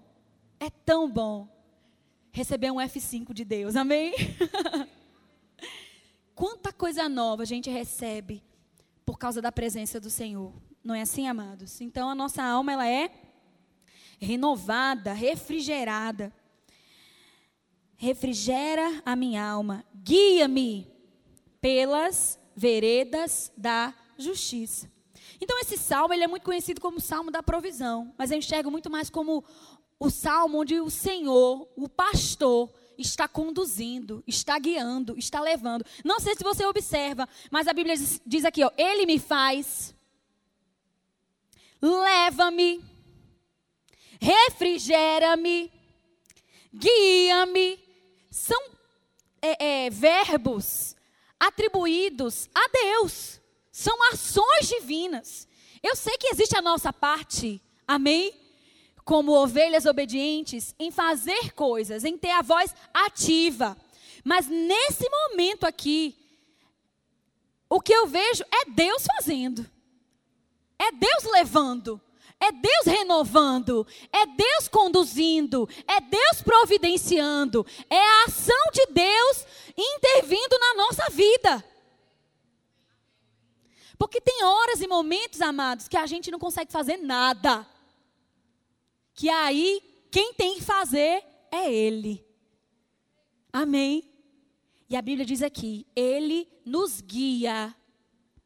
[0.60, 1.48] É tão bom
[2.30, 3.74] receber um F5 de Deus.
[3.74, 4.14] Amém?
[6.32, 8.44] Quanta coisa nova a gente recebe
[9.04, 10.52] por causa da presença do Senhor.
[10.84, 11.80] Não é assim, amados?
[11.80, 13.10] Então a nossa alma ela é
[14.20, 16.32] renovada, refrigerada.
[17.96, 20.86] Refrigera a minha alma, guia-me
[21.60, 24.90] pelas veredas da justiça.
[25.40, 28.90] Então esse salmo ele é muito conhecido como salmo da provisão, mas eu enxergo muito
[28.90, 29.44] mais como
[29.98, 35.84] o salmo onde o Senhor, o pastor, está conduzindo, está guiando, está levando.
[36.04, 39.94] Não sei se você observa, mas a Bíblia diz, diz aqui, ó, ele me faz
[41.80, 42.82] leva-me,
[44.20, 45.70] refrigera-me,
[46.72, 47.85] guia-me.
[48.36, 48.62] São
[49.40, 50.94] é, é, verbos
[51.40, 53.40] atribuídos a Deus.
[53.72, 55.48] São ações divinas.
[55.82, 58.34] Eu sei que existe a nossa parte, amém?
[59.06, 63.74] Como ovelhas obedientes, em fazer coisas, em ter a voz ativa.
[64.22, 66.14] Mas nesse momento aqui,
[67.70, 69.64] o que eu vejo é Deus fazendo.
[70.78, 71.98] É Deus levando.
[72.38, 79.46] É Deus renovando, é Deus conduzindo, é Deus providenciando, é a ação de Deus
[79.76, 81.64] intervindo na nossa vida.
[83.98, 87.66] Porque tem horas e momentos, amados, que a gente não consegue fazer nada.
[89.14, 92.24] Que aí quem tem que fazer é Ele.
[93.50, 94.04] Amém?
[94.88, 97.74] E a Bíblia diz aqui: Ele nos guia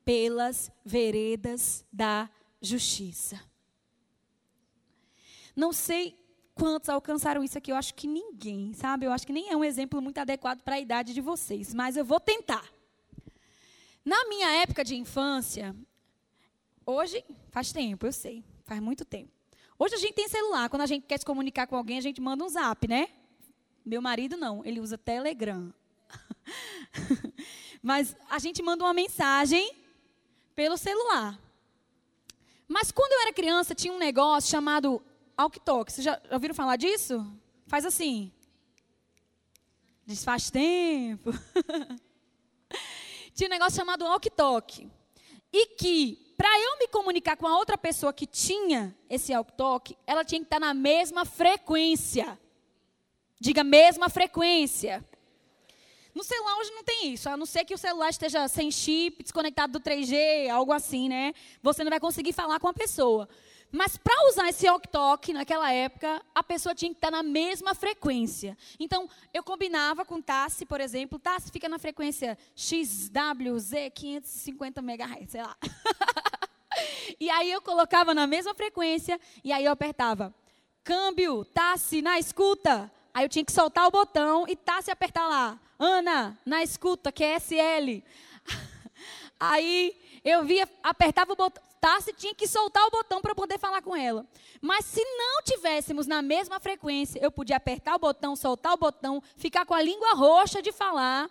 [0.04, 2.30] pelas veredas da
[2.62, 3.49] justiça.
[5.54, 6.18] Não sei
[6.54, 9.06] quantos alcançaram isso aqui, eu acho que ninguém, sabe?
[9.06, 11.96] Eu acho que nem é um exemplo muito adequado para a idade de vocês, mas
[11.96, 12.64] eu vou tentar.
[14.04, 15.74] Na minha época de infância,
[16.84, 19.30] hoje faz tempo, eu sei, faz muito tempo.
[19.78, 22.20] Hoje a gente tem celular, quando a gente quer se comunicar com alguém, a gente
[22.20, 23.08] manda um zap, né?
[23.84, 25.72] Meu marido não, ele usa Telegram.
[27.82, 29.74] Mas a gente manda uma mensagem
[30.54, 31.40] pelo celular.
[32.68, 35.02] Mas quando eu era criança, tinha um negócio chamado
[35.40, 35.90] Alktok.
[35.90, 37.26] Vocês já ouviram falar disso?
[37.66, 38.32] Faz assim.
[40.04, 41.30] Diz faz tempo.
[43.34, 44.90] tinha um negócio chamado Alktok.
[45.52, 50.24] E que, para eu me comunicar com a outra pessoa que tinha esse Alktok, ela
[50.24, 52.38] tinha que estar na mesma frequência.
[53.40, 55.04] Diga mesma frequência.
[56.14, 59.22] No celular hoje não tem isso, a não ser que o celular esteja sem chip,
[59.22, 61.32] desconectado do 3G, algo assim, né?
[61.62, 63.28] Você não vai conseguir falar com a pessoa.
[63.72, 68.56] Mas para usar esse ok naquela época, a pessoa tinha que estar na mesma frequência.
[68.78, 75.42] Então, eu combinava com Tassi, por exemplo, Tassi fica na frequência XWZ 550 MHz, sei
[75.42, 75.56] lá.
[77.18, 80.34] E aí eu colocava na mesma frequência e aí eu apertava.
[80.82, 82.90] Câmbio, Tassi, na escuta.
[83.12, 85.58] Aí eu tinha que soltar o botão e Tassi apertar lá.
[85.78, 88.02] Ana, na escuta, que é SL.
[89.38, 91.62] Aí eu via, apertava o botão.
[91.80, 94.26] Tassi tinha que soltar o botão para poder falar com ela.
[94.60, 99.22] Mas se não tivéssemos na mesma frequência, eu podia apertar o botão, soltar o botão,
[99.36, 101.30] ficar com a língua roxa de falar.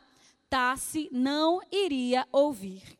[0.50, 2.98] Tassi não iria ouvir.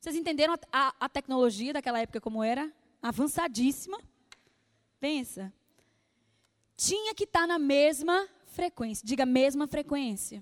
[0.00, 2.72] Vocês entenderam a, a, a tecnologia daquela época como era?
[3.02, 4.00] Avançadíssima.
[5.00, 5.52] Pensa.
[6.76, 9.04] Tinha que estar tá na mesma frequência.
[9.04, 10.40] Diga mesma frequência.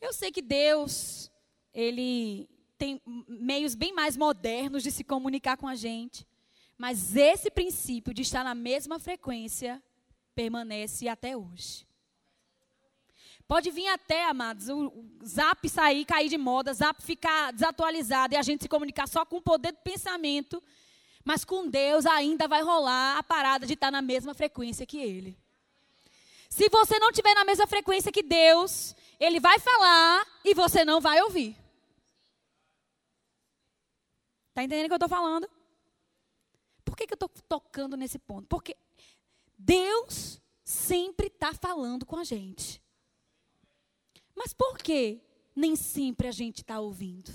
[0.00, 1.30] Eu sei que Deus,
[1.72, 2.48] Ele
[2.84, 6.26] tem meios bem mais modernos de se comunicar com a gente.
[6.76, 9.82] Mas esse princípio de estar na mesma frequência
[10.34, 11.86] permanece até hoje.
[13.48, 14.92] Pode vir até, amados, o,
[15.24, 19.36] zap sair, cair de moda, zap ficar desatualizado e a gente se comunicar só com
[19.36, 20.62] o poder do pensamento.
[21.24, 25.38] Mas com Deus ainda vai rolar a parada de estar na mesma frequência que Ele.
[26.50, 31.00] Se você não estiver na mesma frequência que Deus, Ele vai falar e você não
[31.00, 31.63] vai ouvir.
[34.54, 35.50] Está entendendo o que eu estou falando?
[36.84, 38.46] Por que, que eu estou tocando nesse ponto?
[38.46, 38.76] Porque
[39.58, 42.80] Deus sempre está falando com a gente.
[44.32, 45.20] Mas por que
[45.56, 47.32] nem sempre a gente está ouvindo?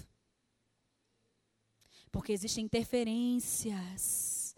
[2.09, 4.55] Porque existem interferências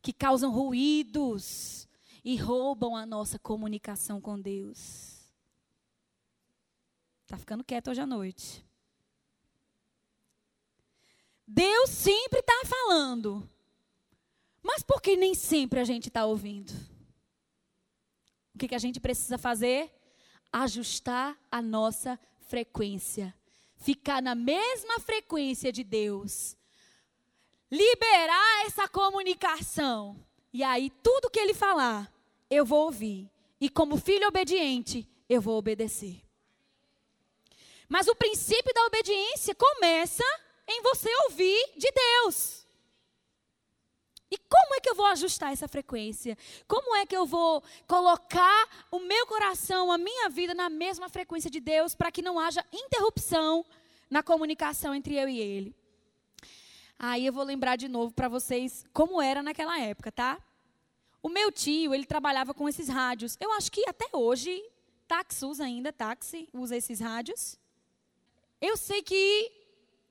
[0.00, 1.88] que causam ruídos
[2.24, 5.28] e roubam a nossa comunicação com Deus.
[7.24, 8.64] Está ficando quieto hoje à noite.
[11.52, 13.48] Deus sempre está falando.
[14.62, 16.70] Mas por que nem sempre a gente está ouvindo?
[18.54, 19.90] O que, que a gente precisa fazer?
[20.52, 23.34] Ajustar a nossa frequência.
[23.76, 26.56] Ficar na mesma frequência de Deus.
[27.68, 30.24] Liberar essa comunicação.
[30.52, 32.12] E aí, tudo que Ele falar,
[32.48, 33.28] eu vou ouvir.
[33.60, 36.22] E como filho obediente, eu vou obedecer.
[37.88, 40.24] Mas o princípio da obediência começa
[40.70, 42.66] em você ouvir de Deus.
[44.30, 46.38] E como é que eu vou ajustar essa frequência?
[46.68, 51.50] Como é que eu vou colocar o meu coração, a minha vida na mesma frequência
[51.50, 53.64] de Deus para que não haja interrupção
[54.08, 55.74] na comunicação entre eu e Ele?
[56.96, 60.40] Aí eu vou lembrar de novo para vocês como era naquela época, tá?
[61.22, 63.36] O meu tio, ele trabalhava com esses rádios.
[63.40, 64.62] Eu acho que até hoje,
[65.08, 67.58] táxi usa ainda, táxi usa esses rádios.
[68.60, 69.50] Eu sei que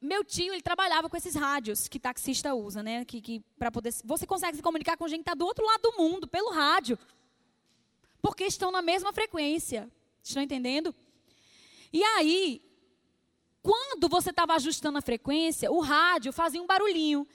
[0.02, 3.04] meu tio, ele trabalhava com esses rádios que taxista usa, né?
[3.04, 5.82] Que, que para poder você consegue se comunicar com gente que está do outro lado
[5.82, 6.98] do mundo pelo rádio,
[8.22, 9.90] porque estão na mesma frequência.
[10.24, 10.96] Estão entendendo?
[11.92, 12.62] E aí,
[13.62, 17.28] quando você estava ajustando a frequência, o rádio fazia um barulhinho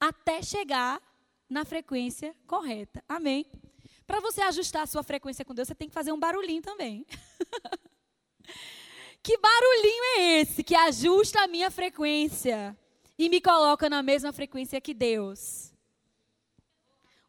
[0.00, 1.00] até chegar
[1.48, 3.04] na frequência correta.
[3.08, 3.46] Amém?
[4.06, 7.06] Para você ajustar a sua frequência com Deus, você tem que fazer um barulhinho também.
[9.22, 12.76] Que barulhinho é esse que ajusta a minha frequência
[13.16, 15.72] e me coloca na mesma frequência que Deus?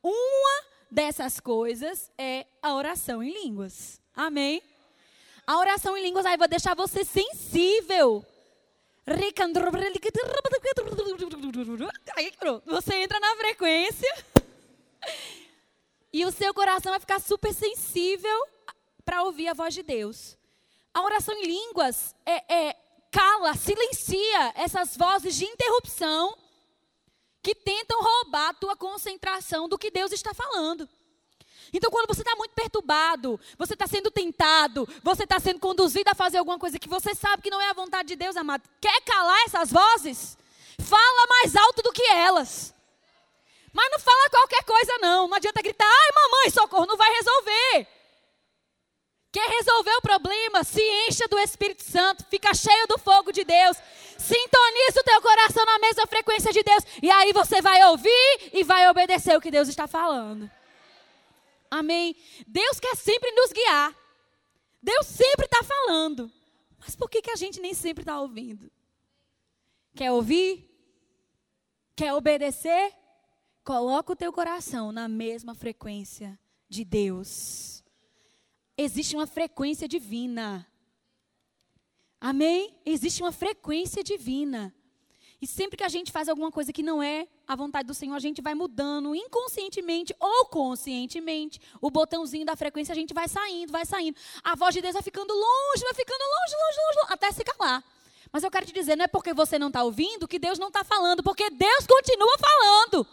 [0.01, 4.01] Uma dessas coisas é a oração em línguas.
[4.15, 4.61] Amém?
[5.45, 8.25] A oração em línguas aí vai deixar você sensível.
[12.65, 14.25] Você entra na frequência
[16.11, 18.47] e o seu coração vai ficar super sensível
[19.05, 20.37] para ouvir a voz de Deus.
[20.93, 22.77] A oração em línguas é, é,
[23.11, 26.37] cala, silencia essas vozes de interrupção
[27.41, 30.87] que tentam roubar a tua concentração do que Deus está falando.
[31.73, 36.15] Então, quando você está muito perturbado, você está sendo tentado, você está sendo conduzido a
[36.15, 39.01] fazer alguma coisa que você sabe que não é a vontade de Deus, amado, quer
[39.01, 40.37] calar essas vozes?
[40.79, 42.73] Fala mais alto do que elas.
[43.73, 45.27] Mas não fala qualquer coisa, não.
[45.27, 47.87] Não adianta gritar, ai, mamãe, socorro, não vai resolver.
[49.33, 50.63] Quer resolver o problema?
[50.63, 53.75] Se encha do Espírito Santo, fica cheio do fogo de Deus.
[54.15, 56.83] Sintoniza o teu coração na mesma frequência de Deus.
[57.01, 60.47] E aí você vai ouvir e vai obedecer o que Deus está falando.
[61.71, 62.15] Amém.
[62.45, 63.97] Deus quer sempre nos guiar.
[64.79, 66.31] Deus sempre está falando.
[66.77, 68.71] Mas por que, que a gente nem sempre está ouvindo?
[69.95, 70.69] Quer ouvir?
[71.95, 72.93] Quer obedecer?
[73.63, 76.37] Coloca o teu coração na mesma frequência
[76.69, 77.72] de Deus
[78.77, 80.67] existe uma frequência divina.
[82.19, 82.79] Amém?
[82.85, 84.73] Existe uma frequência divina.
[85.41, 88.15] E sempre que a gente faz alguma coisa que não é a vontade do Senhor,
[88.15, 91.59] a gente vai mudando inconscientemente ou conscientemente.
[91.81, 94.17] O botãozinho da frequência a gente vai saindo, vai saindo.
[94.41, 97.43] A voz de Deus vai ficando longe, vai ficando longe, longe, longe, longe até se
[97.43, 97.83] calar.
[98.31, 100.69] Mas eu quero te dizer, não é porque você não está ouvindo que Deus não
[100.69, 103.05] está falando, porque Deus continua falando.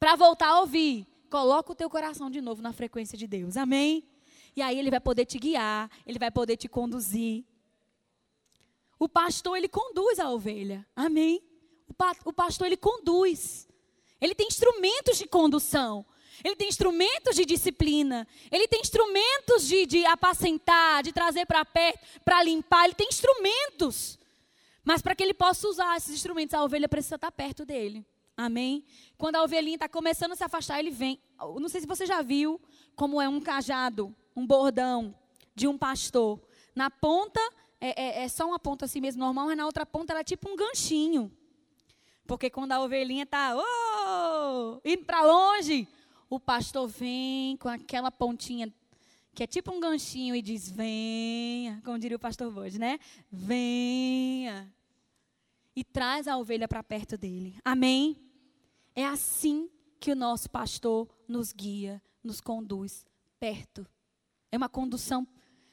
[0.00, 3.56] Para voltar a ouvir, coloca o teu coração de novo na frequência de Deus.
[3.56, 4.04] Amém?
[4.54, 7.44] E aí ele vai poder te guiar, ele vai poder te conduzir.
[8.98, 10.86] O pastor, ele conduz a ovelha.
[10.94, 11.42] Amém?
[11.88, 13.66] O, pa o pastor, ele conduz.
[14.20, 16.04] Ele tem instrumentos de condução.
[16.44, 18.26] Ele tem instrumentos de disciplina.
[18.50, 22.84] Ele tem instrumentos de, de apacentar, de trazer para perto, para limpar.
[22.84, 24.18] Ele tem instrumentos.
[24.84, 28.04] Mas para que ele possa usar esses instrumentos, a ovelha precisa estar perto dele.
[28.40, 28.82] Amém?
[29.18, 31.20] Quando a ovelhinha está começando a se afastar, ele vem.
[31.38, 32.58] Não sei se você já viu
[32.96, 35.14] como é um cajado, um bordão
[35.54, 36.40] de um pastor.
[36.74, 37.38] Na ponta,
[37.78, 40.24] é, é, é só uma ponta assim mesmo, normal, mas na outra ponta ela é
[40.24, 41.30] tipo um ganchinho.
[42.26, 45.86] Porque quando a ovelhinha está oh, indo para longe,
[46.30, 48.72] o pastor vem com aquela pontinha
[49.34, 52.98] que é tipo um ganchinho e diz: venha, como diria o pastor hoje, né?
[53.30, 54.72] Venha.
[55.76, 57.56] E traz a ovelha para perto dele.
[57.62, 58.29] Amém?
[59.00, 63.06] É assim que o nosso pastor nos guia, nos conduz
[63.38, 63.86] perto.
[64.52, 65.26] É uma condução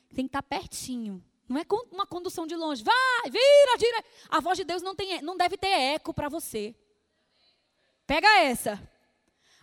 [0.07, 1.21] que tem que estar pertinho.
[1.45, 2.81] Não é uma condução de longe.
[2.85, 4.05] Vai, vira, gira.
[4.29, 6.73] A voz de Deus não, tem, não deve ter eco para você.
[8.05, 8.81] Pega essa.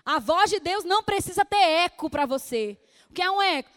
[0.04, 2.78] A voz de Deus não precisa ter eco para você.
[3.08, 3.70] O que é um eco?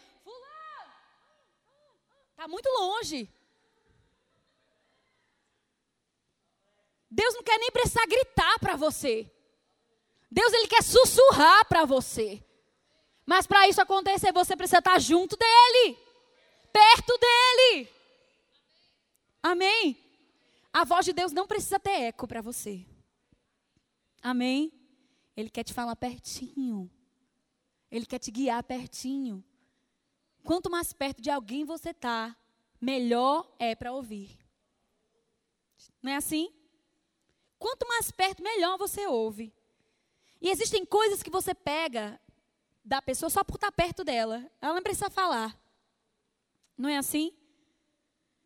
[2.32, 3.26] Está muito longe.
[7.10, 9.32] Deus não quer nem precisar gritar para você.
[10.30, 12.42] Deus ele quer sussurrar para você.
[13.24, 15.98] Mas para isso acontecer, você precisa estar junto dele,
[16.72, 17.88] perto dele.
[19.42, 19.96] Amém?
[20.72, 22.86] A voz de Deus não precisa ter eco para você.
[24.22, 24.72] Amém?
[25.36, 26.90] Ele quer te falar pertinho.
[27.90, 29.44] Ele quer te guiar pertinho.
[30.44, 32.36] Quanto mais perto de alguém você tá,
[32.80, 34.38] melhor é para ouvir.
[36.02, 36.52] Não é assim?
[37.58, 39.52] Quanto mais perto, melhor você ouve.
[40.40, 42.20] E existem coisas que você pega
[42.84, 44.50] da pessoa só por estar perto dela.
[44.60, 45.58] Ela não precisa falar.
[46.76, 47.32] Não é assim?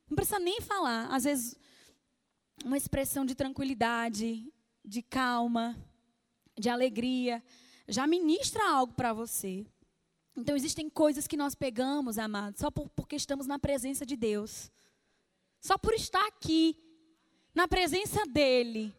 [0.08, 1.06] Não precisa nem falar.
[1.14, 1.56] Às vezes,
[2.64, 4.52] uma expressão de tranquilidade,
[4.84, 5.76] de calma,
[6.58, 7.42] de alegria,
[7.86, 9.66] já ministra algo para você.
[10.36, 14.70] Então, existem coisas que nós pegamos, amados, só por, porque estamos na presença de Deus.
[15.60, 16.76] Só por estar aqui,
[17.54, 18.94] na presença dEle,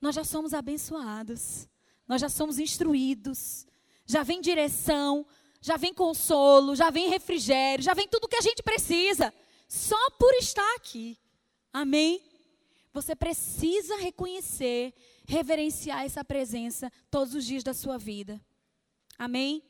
[0.00, 1.68] nós já somos abençoados.
[2.08, 3.66] Nós já somos instruídos.
[4.06, 5.26] Já vem direção,
[5.60, 9.32] já vem consolo, já vem refrigério, já vem tudo que a gente precisa
[9.68, 11.18] só por estar aqui.
[11.70, 12.22] Amém?
[12.94, 14.94] Você precisa reconhecer,
[15.26, 18.40] reverenciar essa presença todos os dias da sua vida.
[19.18, 19.62] Amém?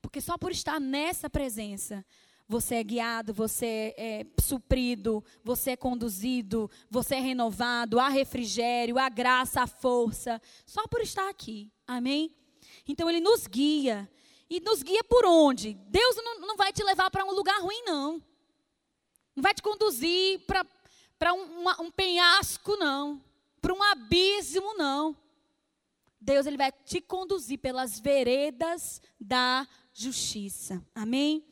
[0.00, 2.04] Porque só por estar nessa presença,
[2.48, 9.08] você é guiado, você é suprido, você é conduzido, você é renovado, há refrigério, há
[9.08, 11.70] graça, há força, só por estar aqui.
[11.86, 12.34] Amém?
[12.86, 14.10] Então ele nos guia.
[14.48, 15.74] E nos guia por onde?
[15.88, 18.22] Deus não, não vai te levar para um lugar ruim, não.
[19.34, 23.24] Não vai te conduzir para um, um penhasco, não.
[23.62, 25.16] Para um abismo, não.
[26.20, 30.84] Deus ele vai te conduzir pelas veredas da justiça.
[30.94, 31.44] Amém?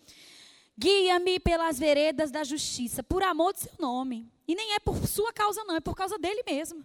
[0.80, 4.32] Guia-me pelas veredas da justiça, por amor de seu nome.
[4.48, 6.84] E nem é por sua causa, não, é por causa dele mesmo.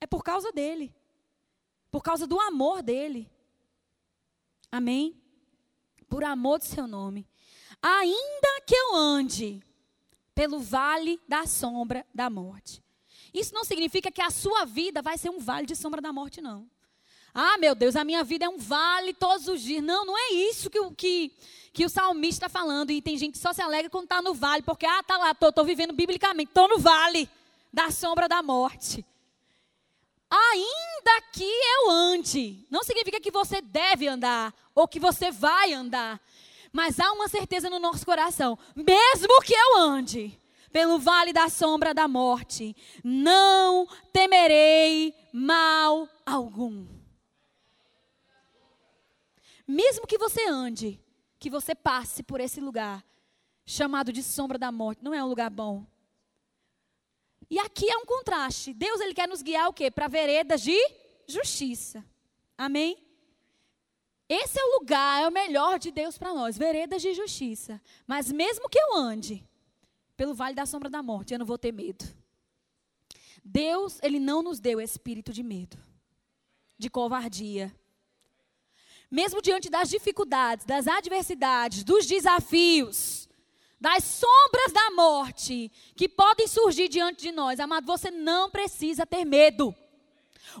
[0.00, 0.94] É por causa dele.
[1.90, 3.28] Por causa do amor dele.
[4.70, 5.20] Amém?
[6.08, 7.28] Por amor de seu nome
[7.82, 9.62] ainda que eu ande
[10.34, 12.82] pelo vale da sombra da morte.
[13.32, 16.40] Isso não significa que a sua vida vai ser um vale de sombra da morte,
[16.40, 16.68] não.
[17.34, 19.82] Ah, meu Deus, a minha vida é um vale todos os dias.
[19.82, 21.32] Não, não é isso que, que,
[21.72, 22.90] que o salmista está falando.
[22.90, 25.30] E tem gente que só se alegra quando está no vale, porque, ah, tá lá,
[25.30, 27.28] estou vivendo biblicamente, estou no vale
[27.72, 29.04] da sombra da morte.
[30.30, 36.20] Ainda que eu ande, não significa que você deve andar ou que você vai andar.
[36.72, 40.38] Mas há uma certeza no nosso coração: mesmo que eu ande
[40.72, 46.99] pelo vale da sombra da morte, não temerei mal algum.
[49.70, 51.00] Mesmo que você ande,
[51.38, 53.06] que você passe por esse lugar
[53.64, 55.86] chamado de sombra da morte, não é um lugar bom.
[57.48, 58.74] E aqui é um contraste.
[58.74, 59.88] Deus ele quer nos guiar o quê?
[59.88, 60.76] Para veredas de
[61.28, 62.04] justiça.
[62.58, 62.98] Amém?
[64.28, 67.80] Esse é o lugar, é o melhor de Deus para nós, veredas de justiça.
[68.08, 69.48] Mas mesmo que eu ande
[70.16, 72.04] pelo vale da sombra da morte, eu não vou ter medo.
[73.44, 75.78] Deus, ele não nos deu espírito de medo,
[76.76, 77.72] de covardia.
[79.10, 83.28] Mesmo diante das dificuldades, das adversidades, dos desafios,
[83.80, 89.24] das sombras da morte que podem surgir diante de nós, amado, você não precisa ter
[89.24, 89.74] medo.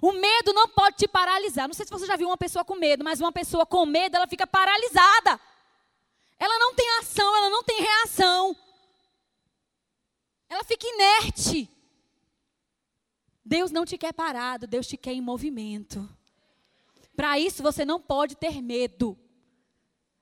[0.00, 1.68] O medo não pode te paralisar.
[1.68, 4.16] Não sei se você já viu uma pessoa com medo, mas uma pessoa com medo,
[4.16, 5.40] ela fica paralisada.
[6.38, 8.56] Ela não tem ação, ela não tem reação.
[10.48, 11.68] Ela fica inerte.
[13.44, 16.08] Deus não te quer parado, Deus te quer em movimento.
[17.20, 19.14] Para isso você não pode ter medo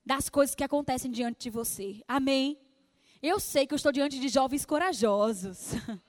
[0.05, 2.03] das coisas que acontecem diante de você.
[2.09, 2.59] Amém?
[3.23, 5.75] Eu sei que eu estou diante de jovens corajosos.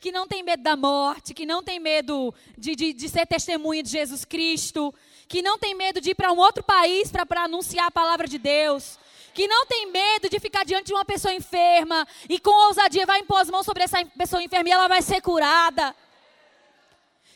[0.00, 3.82] Que não tem medo da morte, que não tem medo de, de, de ser testemunha
[3.82, 4.94] de Jesus Cristo,
[5.26, 8.38] que não tem medo de ir para um outro país para anunciar a palavra de
[8.38, 8.96] Deus,
[9.34, 13.18] que não tem medo de ficar diante de uma pessoa enferma e com ousadia vai
[13.18, 15.92] impor as mãos sobre essa pessoa enferma e ela vai ser curada.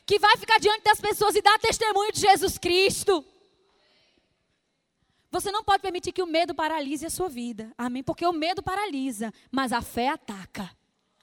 [0.05, 3.25] Que vai ficar diante das pessoas e dar testemunho de Jesus Cristo.
[5.31, 7.73] Você não pode permitir que o medo paralise a sua vida.
[7.79, 8.03] Amém?
[8.03, 10.71] Porque o medo paralisa, mas a fé ataca.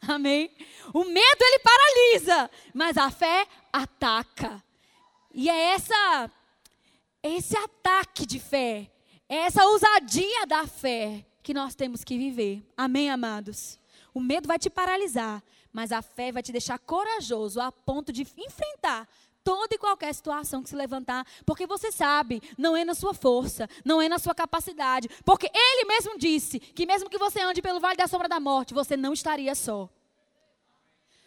[0.01, 0.49] Amém?
[0.93, 4.63] O medo ele paralisa, mas a fé ataca.
[5.34, 6.32] E é essa
[7.21, 8.89] esse ataque de fé,
[9.27, 12.63] é essa ousadia da fé que nós temos que viver.
[12.77, 13.77] Amém, amados?
[14.13, 18.28] O medo vai te paralisar, mas a fé vai te deixar corajoso a ponto de
[18.38, 19.07] enfrentar
[19.43, 23.67] toda e qualquer situação que se levantar, porque você sabe, não é na sua força,
[23.84, 27.80] não é na sua capacidade, porque ele mesmo disse que mesmo que você ande pelo
[27.80, 29.89] vale da sombra da morte, você não estaria só.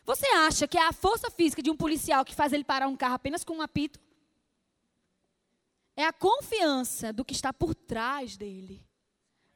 [0.05, 2.97] Você acha que é a força física de um policial que faz ele parar um
[2.97, 4.01] carro apenas com um apito?
[5.97, 8.85] É a confiança do que está por trás dele,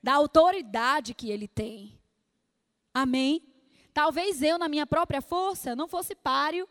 [0.02, 1.98] da autoridade que ele tem.
[2.92, 3.42] Amém?
[3.96, 6.68] Talvez eu, na minha própria força, não fosse páreo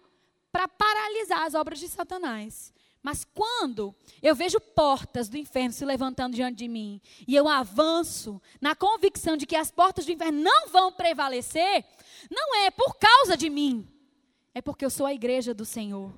[0.51, 2.71] para paralisar as obras de Satanás.
[3.01, 8.39] Mas quando eu vejo portas do inferno se levantando diante de mim e eu avanço
[8.61, 11.83] na convicção de que as portas do inferno não vão prevalecer,
[12.29, 13.91] não é por causa de mim,
[14.53, 16.13] é porque eu sou a igreja do Senhor.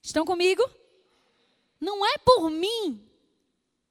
[0.00, 0.62] Estão comigo?
[1.80, 3.04] Não é por mim,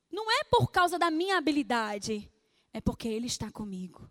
[0.10, 2.32] não é por causa da minha habilidade,
[2.72, 4.09] é porque Ele está comigo.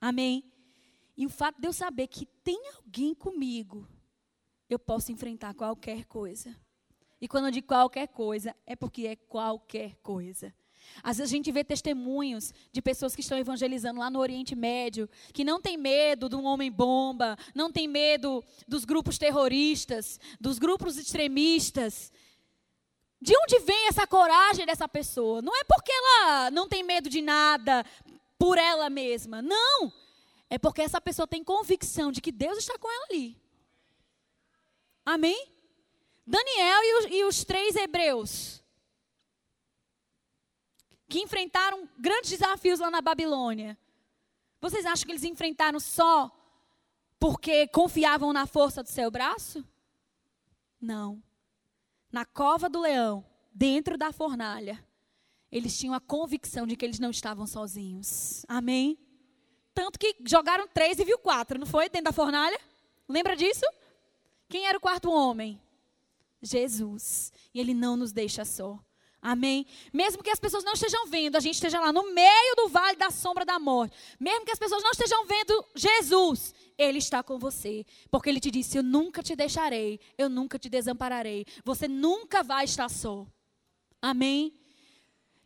[0.00, 0.44] Amém?
[1.16, 3.86] E o fato de eu saber que tem alguém comigo,
[4.70, 6.54] eu posso enfrentar qualquer coisa.
[7.20, 10.54] E quando eu digo qualquer coisa, é porque é qualquer coisa.
[11.02, 15.08] Às vezes a gente vê testemunhos de pessoas que estão evangelizando lá no Oriente Médio,
[15.32, 20.96] que não tem medo de um homem-bomba, não tem medo dos grupos terroristas, dos grupos
[20.96, 22.12] extremistas.
[23.20, 25.42] De onde vem essa coragem dessa pessoa?
[25.42, 27.84] Não é porque ela não tem medo de nada
[28.38, 29.42] por ela mesma.
[29.42, 29.92] Não!
[30.48, 33.36] É porque essa pessoa tem convicção de que Deus está com ela ali.
[35.04, 35.52] Amém?
[36.26, 38.62] Daniel e os, e os três hebreus
[41.08, 43.78] que enfrentaram grandes desafios lá na Babilônia.
[44.60, 46.30] Vocês acham que eles enfrentaram só
[47.18, 49.64] porque confiavam na força do seu braço?
[50.80, 51.22] Não.
[52.12, 54.84] Na cova do leão, dentro da fornalha,
[55.50, 58.44] eles tinham a convicção de que eles não estavam sozinhos.
[58.48, 58.98] Amém?
[59.74, 61.88] Tanto que jogaram três e viu quatro, não foi?
[61.88, 62.58] Dentro da fornalha?
[63.08, 63.64] Lembra disso?
[64.48, 65.60] Quem era o quarto homem?
[66.42, 67.32] Jesus.
[67.54, 68.78] E ele não nos deixa só.
[69.20, 69.66] Amém?
[69.92, 72.96] Mesmo que as pessoas não estejam vendo, a gente esteja lá no meio do vale
[72.96, 73.96] da sombra da morte.
[74.18, 77.84] Mesmo que as pessoas não estejam vendo Jesus, Ele está com você.
[78.10, 81.44] Porque Ele te disse: Eu nunca te deixarei, eu nunca te desampararei.
[81.64, 83.26] Você nunca vai estar só.
[84.00, 84.52] Amém?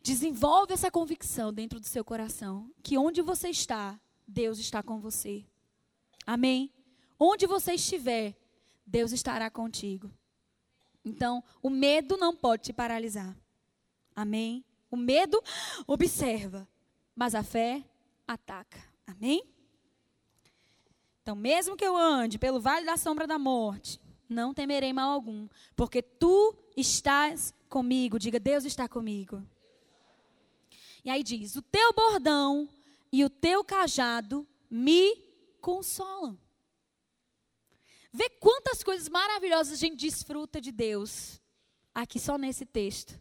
[0.03, 3.97] Desenvolve essa convicção dentro do seu coração: que onde você está,
[4.27, 5.45] Deus está com você.
[6.27, 6.69] Amém?
[7.17, 8.35] Onde você estiver,
[8.85, 10.11] Deus estará contigo.
[11.05, 13.35] Então, o medo não pode te paralisar.
[14.13, 14.65] Amém?
[14.91, 15.41] O medo
[15.87, 16.67] observa,
[17.15, 17.83] mas a fé
[18.27, 18.83] ataca.
[19.07, 19.43] Amém?
[21.21, 25.47] Então, mesmo que eu ande pelo vale da sombra da morte, não temerei mal algum,
[25.75, 28.19] porque tu estás comigo.
[28.19, 29.41] Diga, Deus está comigo.
[31.03, 32.67] E aí diz: o teu bordão
[33.11, 35.15] e o teu cajado me
[35.59, 36.37] consolam.
[38.11, 41.41] Vê quantas coisas maravilhosas a gente desfruta de Deus
[41.93, 43.19] aqui só nesse texto.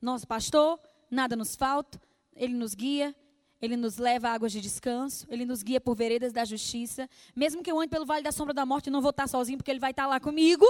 [0.00, 0.78] Nosso pastor,
[1.10, 2.00] nada nos falta,
[2.34, 3.14] ele nos guia,
[3.60, 7.08] ele nos leva a águas de descanso, ele nos guia por veredas da justiça.
[7.34, 9.70] Mesmo que eu ande pelo vale da sombra da morte, não vou estar sozinho, porque
[9.70, 10.66] ele vai estar lá comigo.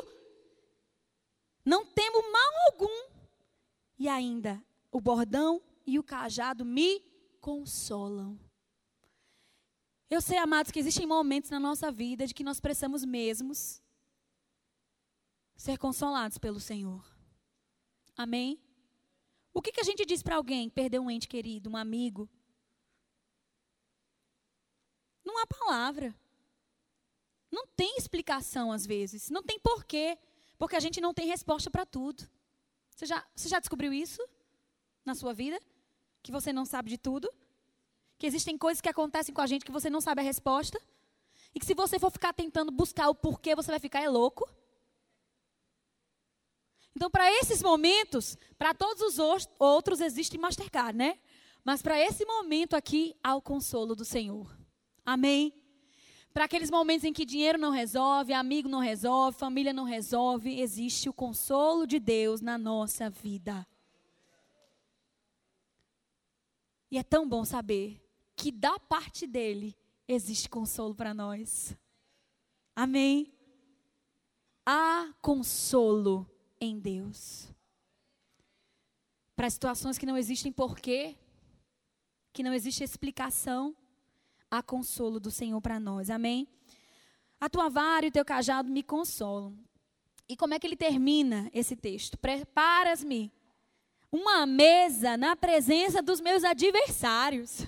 [1.64, 3.10] Não temo mal algum.
[3.98, 7.00] E ainda, o bordão e o cajado me
[7.40, 8.38] consolam.
[10.10, 13.82] Eu sei, amados, que existem momentos na nossa vida de que nós precisamos mesmos
[15.56, 17.04] ser consolados pelo Senhor.
[18.16, 18.60] Amém?
[19.52, 22.28] O que, que a gente diz para alguém perder um ente querido, um amigo,
[25.36, 26.14] na palavra.
[27.50, 30.18] Não tem explicação às vezes, não tem porquê,
[30.58, 32.28] porque a gente não tem resposta para tudo.
[32.90, 34.26] Você já, você já descobriu isso
[35.04, 35.60] na sua vida?
[36.26, 37.32] Que você não sabe de tudo?
[38.18, 40.76] Que existem coisas que acontecem com a gente que você não sabe a resposta?
[41.54, 44.44] E que se você for ficar tentando buscar o porquê, você vai ficar é louco?
[46.96, 51.16] Então, para esses momentos, para todos os outros existe Mastercard, né?
[51.64, 54.52] Mas para esse momento aqui, há o consolo do Senhor.
[55.04, 55.54] Amém?
[56.34, 61.08] Para aqueles momentos em que dinheiro não resolve, amigo não resolve, família não resolve, existe
[61.08, 63.64] o consolo de Deus na nossa vida.
[66.96, 68.02] E é tão bom saber
[68.34, 69.76] que da parte dele
[70.08, 71.76] existe consolo para nós.
[72.74, 73.34] Amém?
[74.64, 76.26] Há consolo
[76.58, 77.52] em Deus.
[79.36, 81.18] Para situações que não existem porquê,
[82.32, 83.76] que não existe explicação,
[84.50, 86.08] há consolo do Senhor para nós.
[86.08, 86.48] Amém?
[87.38, 89.54] A tua vara e o teu cajado me consolam.
[90.26, 92.16] E como é que ele termina esse texto?
[92.16, 93.30] Preparas-me
[94.16, 97.66] uma mesa na presença dos meus adversários.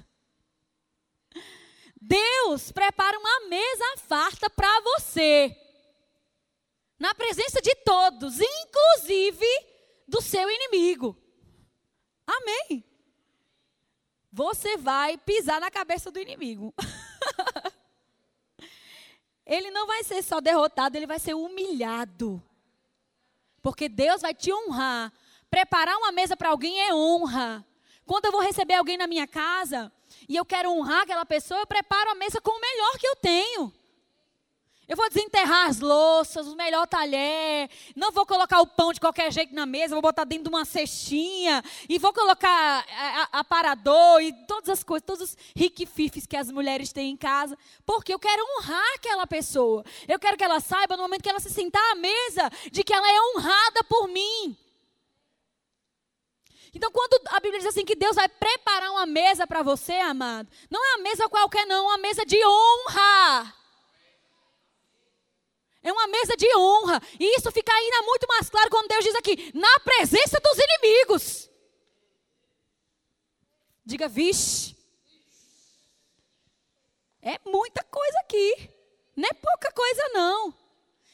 [2.01, 5.55] Deus prepara uma mesa farta para você.
[6.99, 9.47] Na presença de todos, inclusive
[10.07, 11.17] do seu inimigo.
[12.27, 12.85] Amém.
[14.33, 16.75] Você vai pisar na cabeça do inimigo.
[19.45, 22.43] ele não vai ser só derrotado, ele vai ser humilhado.
[23.61, 25.13] Porque Deus vai te honrar.
[25.51, 27.65] Preparar uma mesa para alguém é honra.
[28.05, 29.93] Quando eu vou receber alguém na minha casa
[30.29, 33.17] e eu quero honrar aquela pessoa, eu preparo a mesa com o melhor que eu
[33.17, 33.73] tenho.
[34.89, 37.69] Eu vou desenterrar as louças, o melhor talher.
[37.95, 40.65] Não vou colocar o pão de qualquer jeito na mesa, vou botar dentro de uma
[40.65, 41.63] cestinha.
[41.87, 42.87] E vou colocar
[43.31, 47.59] aparador e todas as coisas, todos os riquififes que as mulheres têm em casa.
[47.85, 49.85] Porque eu quero honrar aquela pessoa.
[50.09, 52.95] Eu quero que ela saiba, no momento que ela se sentar à mesa, de que
[52.95, 54.57] ela é honrada por mim.
[56.75, 60.51] Então, quando a Bíblia diz assim que Deus vai preparar uma mesa para você, amado,
[60.71, 63.55] não é uma mesa qualquer, não, é uma mesa de honra.
[65.83, 67.01] É uma mesa de honra.
[67.19, 71.51] E isso fica ainda muito mais claro quando Deus diz aqui: na presença dos inimigos.
[73.85, 74.77] Diga, vixe.
[77.23, 78.71] É muita coisa aqui.
[79.17, 80.55] Não é pouca coisa, não.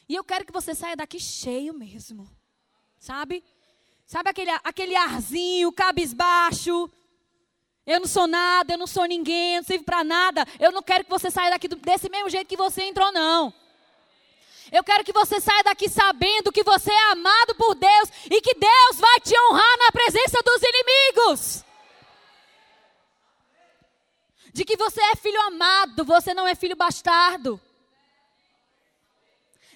[0.08, 2.28] E eu quero que você saia daqui cheio mesmo.
[2.98, 3.44] Sabe?
[4.14, 6.88] Sabe aquele, aquele arzinho, cabisbaixo?
[7.84, 10.46] Eu não sou nada, eu não sou ninguém, eu não sirvo para nada.
[10.60, 13.52] Eu não quero que você saia daqui desse mesmo jeito que você entrou, não.
[14.70, 18.54] Eu quero que você saia daqui sabendo que você é amado por Deus e que
[18.54, 21.64] Deus vai te honrar na presença dos inimigos.
[24.52, 27.60] De que você é filho amado, você não é filho bastardo.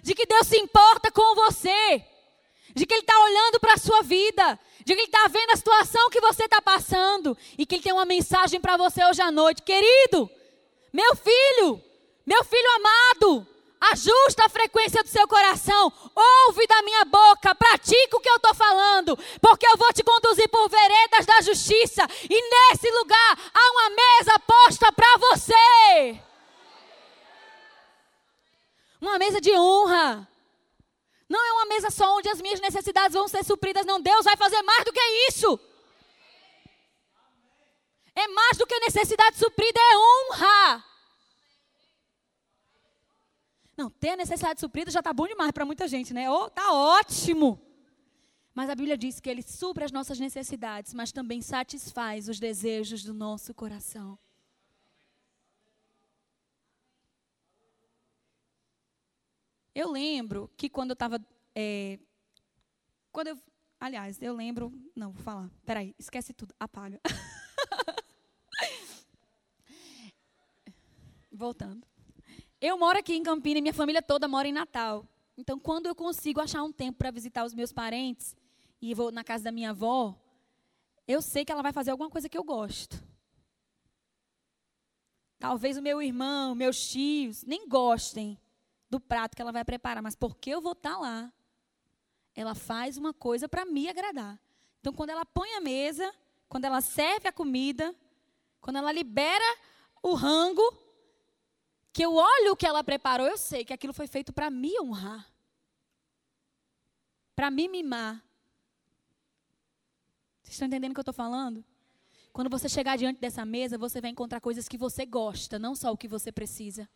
[0.01, 2.07] De que Deus se importa com você.
[2.75, 4.59] De que Ele está olhando para a sua vida.
[4.85, 7.37] De que Ele está vendo a situação que você está passando.
[7.57, 9.62] E que Ele tem uma mensagem para você hoje à noite.
[9.62, 10.31] Querido,
[10.93, 11.83] meu filho,
[12.27, 13.47] meu filho amado,
[13.81, 15.93] Ajusta a frequência do seu coração.
[16.14, 17.55] Ouve da minha boca.
[17.55, 19.16] Pratica o que eu estou falando.
[19.41, 22.07] Porque eu vou te conduzir por veredas da justiça.
[22.29, 26.21] E nesse lugar há uma mesa posta para você.
[29.01, 30.29] Uma mesa de honra.
[31.29, 33.85] Não é uma mesa só onde as minhas necessidades vão ser supridas.
[33.85, 35.61] Não, Deus vai fazer mais do que isso.
[38.14, 40.85] É mais do que necessidade suprida, é honra.
[43.76, 46.29] Não, ter a necessidade suprida já está bom demais para muita gente, né?
[46.29, 47.61] Oh, ótimo.
[48.53, 53.05] Mas a Bíblia diz que Ele supre as nossas necessidades, mas também satisfaz os desejos
[53.05, 54.18] do nosso coração.
[59.79, 61.24] Eu lembro que quando eu estava.
[61.55, 62.01] É,
[63.12, 63.39] quando eu.
[63.79, 64.72] Aliás, eu lembro.
[64.93, 65.49] Não, vou falar.
[65.64, 66.53] Peraí, esquece tudo.
[66.59, 67.01] Apaga.
[71.31, 71.87] Voltando.
[72.61, 75.07] Eu moro aqui em Campinas e minha família toda mora em Natal.
[75.37, 78.37] Então, quando eu consigo achar um tempo para visitar os meus parentes
[78.83, 80.12] e vou na casa da minha avó,
[81.07, 83.01] eu sei que ela vai fazer alguma coisa que eu gosto.
[85.39, 88.37] Talvez o meu irmão, meus tios, nem gostem
[88.89, 91.32] do prato que ela vai preparar, mas porque eu vou estar tá lá,
[92.34, 94.41] ela faz uma coisa para me agradar.
[94.80, 96.14] Então, quando ela põe a mesa,
[96.49, 97.95] quando ela serve a comida,
[98.61, 99.45] quando ela libera
[100.03, 100.62] o rango,
[101.93, 104.78] que eu olho o que ela preparou, eu sei que aquilo foi feito para me
[104.80, 105.30] honrar.
[107.34, 108.24] Para me mimar.
[110.43, 111.64] Vocês estão entendendo o que eu estou falando?
[112.32, 115.93] Quando você chegar diante dessa mesa, você vai encontrar coisas que você gosta, não só
[115.93, 116.89] o que você precisa.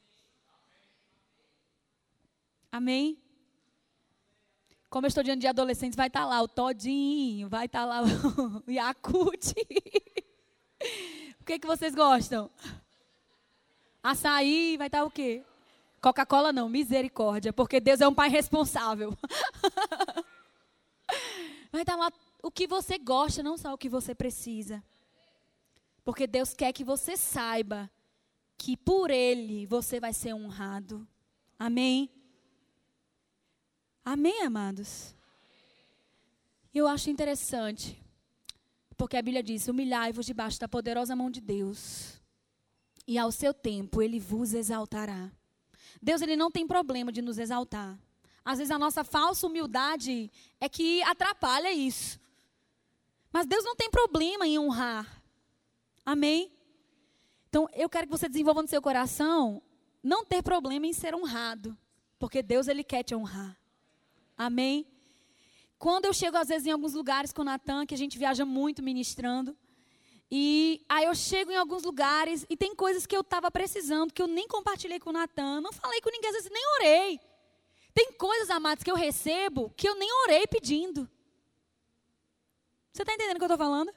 [2.73, 3.19] Amém?
[4.89, 7.85] Como eu estou diante de adolescentes, vai estar tá lá o Todinho, vai estar tá
[7.85, 9.53] lá o Yakut.
[11.39, 12.51] o que, que vocês gostam?
[14.03, 15.45] Açaí, vai estar tá o quê?
[16.01, 19.17] Coca-Cola não, misericórdia, porque Deus é um pai responsável.
[21.71, 22.11] vai estar lá
[22.43, 24.83] o que você gosta, não só o que você precisa.
[26.03, 27.91] Porque Deus quer que você saiba
[28.57, 31.07] que por Ele você vai ser honrado.
[31.59, 32.11] Amém?
[34.05, 35.15] Amém, amados?
[36.75, 38.03] Eu acho interessante,
[38.97, 42.21] porque a Bíblia diz: humilhai-vos debaixo da poderosa mão de Deus,
[43.07, 45.31] e ao seu tempo Ele vos exaltará.
[46.01, 47.97] Deus ele não tem problema de nos exaltar.
[48.45, 50.31] Às vezes a nossa falsa humildade
[50.61, 52.19] é que atrapalha isso.
[53.33, 55.23] Mas Deus não tem problema em honrar.
[56.05, 56.51] Amém?
[57.49, 59.63] Então, eu quero que você desenvolva no seu coração
[60.03, 61.77] não ter problema em ser honrado,
[62.19, 63.57] porque Deus ele quer te honrar.
[64.47, 64.87] Amém?
[65.79, 68.45] Quando eu chego às vezes em alguns lugares com o Natan, que a gente viaja
[68.45, 69.57] muito ministrando,
[70.31, 74.23] e aí eu chego em alguns lugares e tem coisas que eu estava precisando, que
[74.23, 77.21] eu nem compartilhei com o Natan, não falei com ninguém, às vezes nem orei.
[77.95, 81.09] Tem coisas, amados, que eu recebo que eu nem orei pedindo.
[82.93, 83.93] Você está entendendo o que eu estou falando?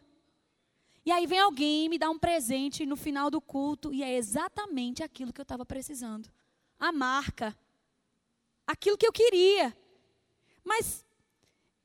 [1.05, 5.01] E aí vem alguém me dá um presente no final do culto e é exatamente
[5.01, 6.29] aquilo que eu estava precisando.
[6.79, 7.57] A marca.
[8.67, 9.75] Aquilo que eu queria.
[10.65, 11.05] Mas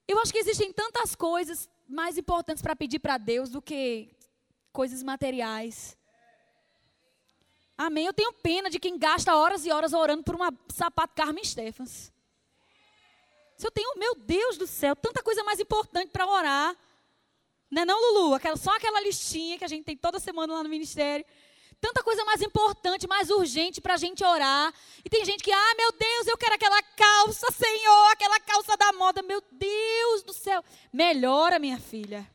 [0.08, 4.08] eu acho que existem tantas coisas mais importantes para pedir para Deus do que
[4.72, 5.96] coisas materiais.
[7.76, 8.06] Amém.
[8.06, 12.12] Eu tenho pena de quem gasta horas e horas orando por uma sapato Carmen Stephens.
[13.56, 16.74] Se eu tenho, meu Deus do céu, tanta coisa mais importante para orar.
[17.70, 18.34] Não é não, Lulu?
[18.34, 21.24] Aquela, só aquela listinha que a gente tem toda semana lá no ministério.
[21.80, 24.72] Tanta coisa mais importante, mais urgente para a gente orar.
[25.04, 28.92] E tem gente que, ah, meu Deus, eu quero aquela calça, Senhor, aquela calça da
[28.92, 29.22] moda.
[29.22, 30.62] Meu Deus do céu.
[30.92, 32.30] Melhora, minha filha.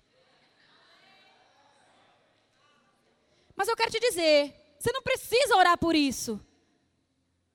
[3.56, 6.44] Mas eu quero te dizer, você não precisa orar por isso.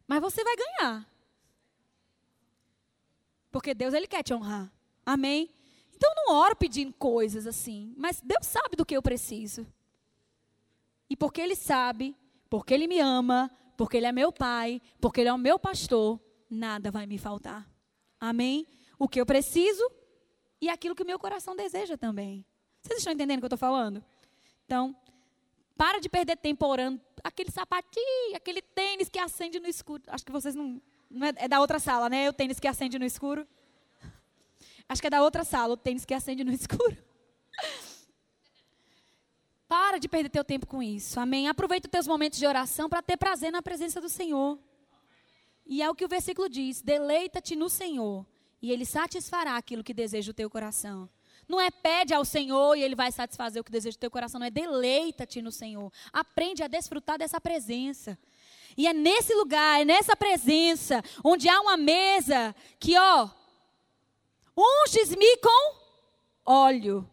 [0.07, 1.07] Mas você vai ganhar.
[3.51, 4.73] Porque Deus, Ele quer te honrar.
[5.05, 5.51] Amém?
[5.95, 9.67] Então não oro pedindo coisas assim, mas Deus sabe do que eu preciso.
[11.11, 12.17] E porque Ele sabe,
[12.49, 16.21] porque Ele me ama, porque Ele é meu pai, porque Ele é o meu pastor,
[16.49, 17.69] nada vai me faltar.
[18.21, 18.67] Amém?
[18.99, 19.83] O que eu preciso
[20.61, 22.47] e aquilo que o meu coração deseja também.
[22.81, 24.05] Vocês estão entendendo o que eu estou falando?
[24.65, 24.95] Então,
[25.77, 27.01] para de perder tempo orando.
[27.25, 30.03] Aquele sapatinho, aquele tênis que acende no escuro.
[30.07, 30.81] Acho que vocês não.
[31.11, 32.29] não é, é da outra sala, né?
[32.29, 33.47] O tênis que acende no escuro.
[34.89, 36.97] Acho que é da outra sala, o tênis que acende no escuro.
[39.71, 41.21] Para de perder teu tempo com isso.
[41.21, 41.47] Amém.
[41.47, 44.59] Aproveita os teus momentos de oração para ter prazer na presença do Senhor.
[45.65, 48.27] E é o que o versículo diz: deleita-te no Senhor,
[48.61, 51.09] e Ele satisfará aquilo que deseja o teu coração.
[51.49, 54.41] Não é pede ao Senhor e Ele vai satisfazer o que deseja o teu coração,
[54.41, 55.93] não é deleita-te no Senhor.
[56.13, 58.19] Aprende a desfrutar dessa presença.
[58.77, 63.31] E é nesse lugar, é nessa presença, onde há uma mesa que, ó,
[64.57, 65.77] Unges-me com
[66.45, 67.09] óleo.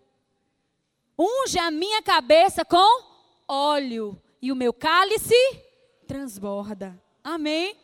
[1.17, 3.03] Unge a minha cabeça com
[3.47, 4.21] óleo.
[4.41, 5.35] E o meu cálice
[6.07, 7.01] transborda.
[7.23, 7.75] Amém?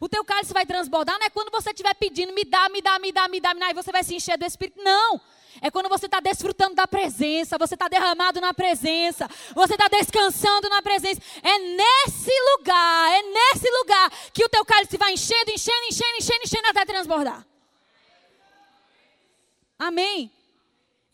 [0.00, 2.98] O teu cálice vai transbordar, não é quando você estiver pedindo, me dá, me dá,
[2.98, 4.82] me dá, me dá, me dá, e você vai se encher do Espírito.
[4.82, 5.20] Não.
[5.60, 10.68] É quando você está desfrutando da presença, você está derramado na presença, você está descansando
[10.68, 11.20] na presença.
[11.42, 16.40] É nesse lugar, é nesse lugar que o teu cálice vai enchendo, enchendo, enchendo, enchendo,
[16.42, 17.46] enchendo até transbordar.
[19.78, 20.30] Amém?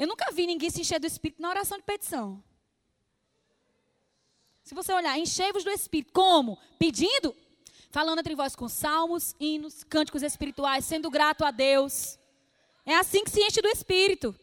[0.01, 2.43] Eu nunca vi ninguém se encher do Espírito na oração de petição.
[4.65, 6.11] Se você olhar, enchei-vos do Espírito.
[6.15, 6.59] Como?
[6.79, 7.37] Pedindo?
[7.91, 12.19] Falando entre vós com salmos, hinos, cânticos espirituais, sendo grato a Deus.
[12.87, 14.35] É assim que se enche do Espírito.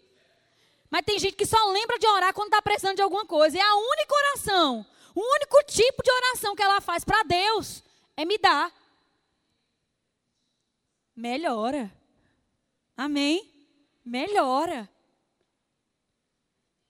[0.92, 3.58] Mas tem gente que só lembra de orar quando está precisando de alguma coisa.
[3.58, 4.86] É a única oração,
[5.16, 7.84] o único tipo de oração que ela faz para Deus
[8.16, 8.72] é me dar.
[11.16, 11.92] Melhora.
[12.96, 13.58] Amém?
[14.08, 14.90] melhora.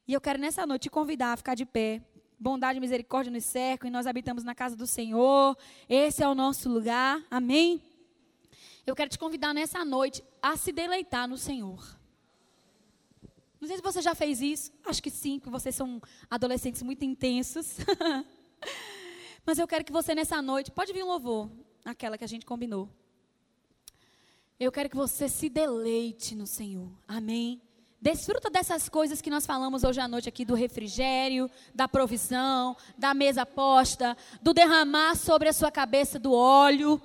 [0.08, 2.02] E eu quero nessa noite te convidar a ficar de pé.
[2.40, 5.58] Bondade e misericórdia nos cercam e nós habitamos na casa do Senhor.
[5.90, 7.22] Esse é o nosso lugar.
[7.30, 7.82] Amém?
[8.86, 11.98] Eu quero te convidar nessa noite a se deleitar no Senhor.
[13.60, 14.72] Não sei se você já fez isso.
[14.86, 17.78] Acho que sim, porque vocês são adolescentes muito intensos.
[19.46, 21.50] Mas eu quero que você nessa noite, pode vir um louvor,
[21.84, 22.90] aquela que a gente combinou.
[24.58, 26.90] Eu quero que você se deleite no Senhor.
[27.06, 27.62] Amém?
[28.00, 33.14] Desfruta dessas coisas que nós falamos hoje à noite aqui do refrigério, da provisão, da
[33.14, 37.02] mesa posta, do derramar sobre a sua cabeça do óleo.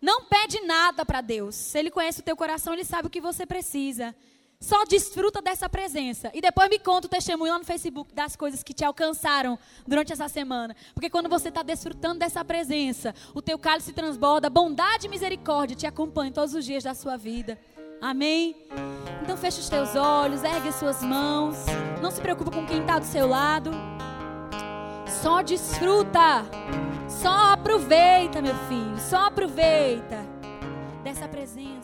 [0.00, 1.56] Não pede nada para Deus.
[1.56, 4.14] Se Ele conhece o teu coração, Ele sabe o que você precisa.
[4.60, 6.30] Só desfruta dessa presença.
[6.32, 10.12] E depois me conta o testemunho lá no Facebook das coisas que te alcançaram durante
[10.12, 10.76] essa semana.
[10.94, 15.86] Porque quando você está desfrutando dessa presença, o teu cálice transborda, bondade e misericórdia te
[15.88, 17.58] acompanham todos os dias da sua vida.
[18.02, 18.56] Amém?
[19.22, 21.64] Então fecha os teus olhos, ergue as suas mãos.
[22.02, 23.70] Não se preocupe com quem está do seu lado.
[25.06, 26.44] Só desfruta.
[27.08, 28.98] Só aproveita, meu filho.
[28.98, 30.26] Só aproveita
[31.04, 31.81] dessa presença.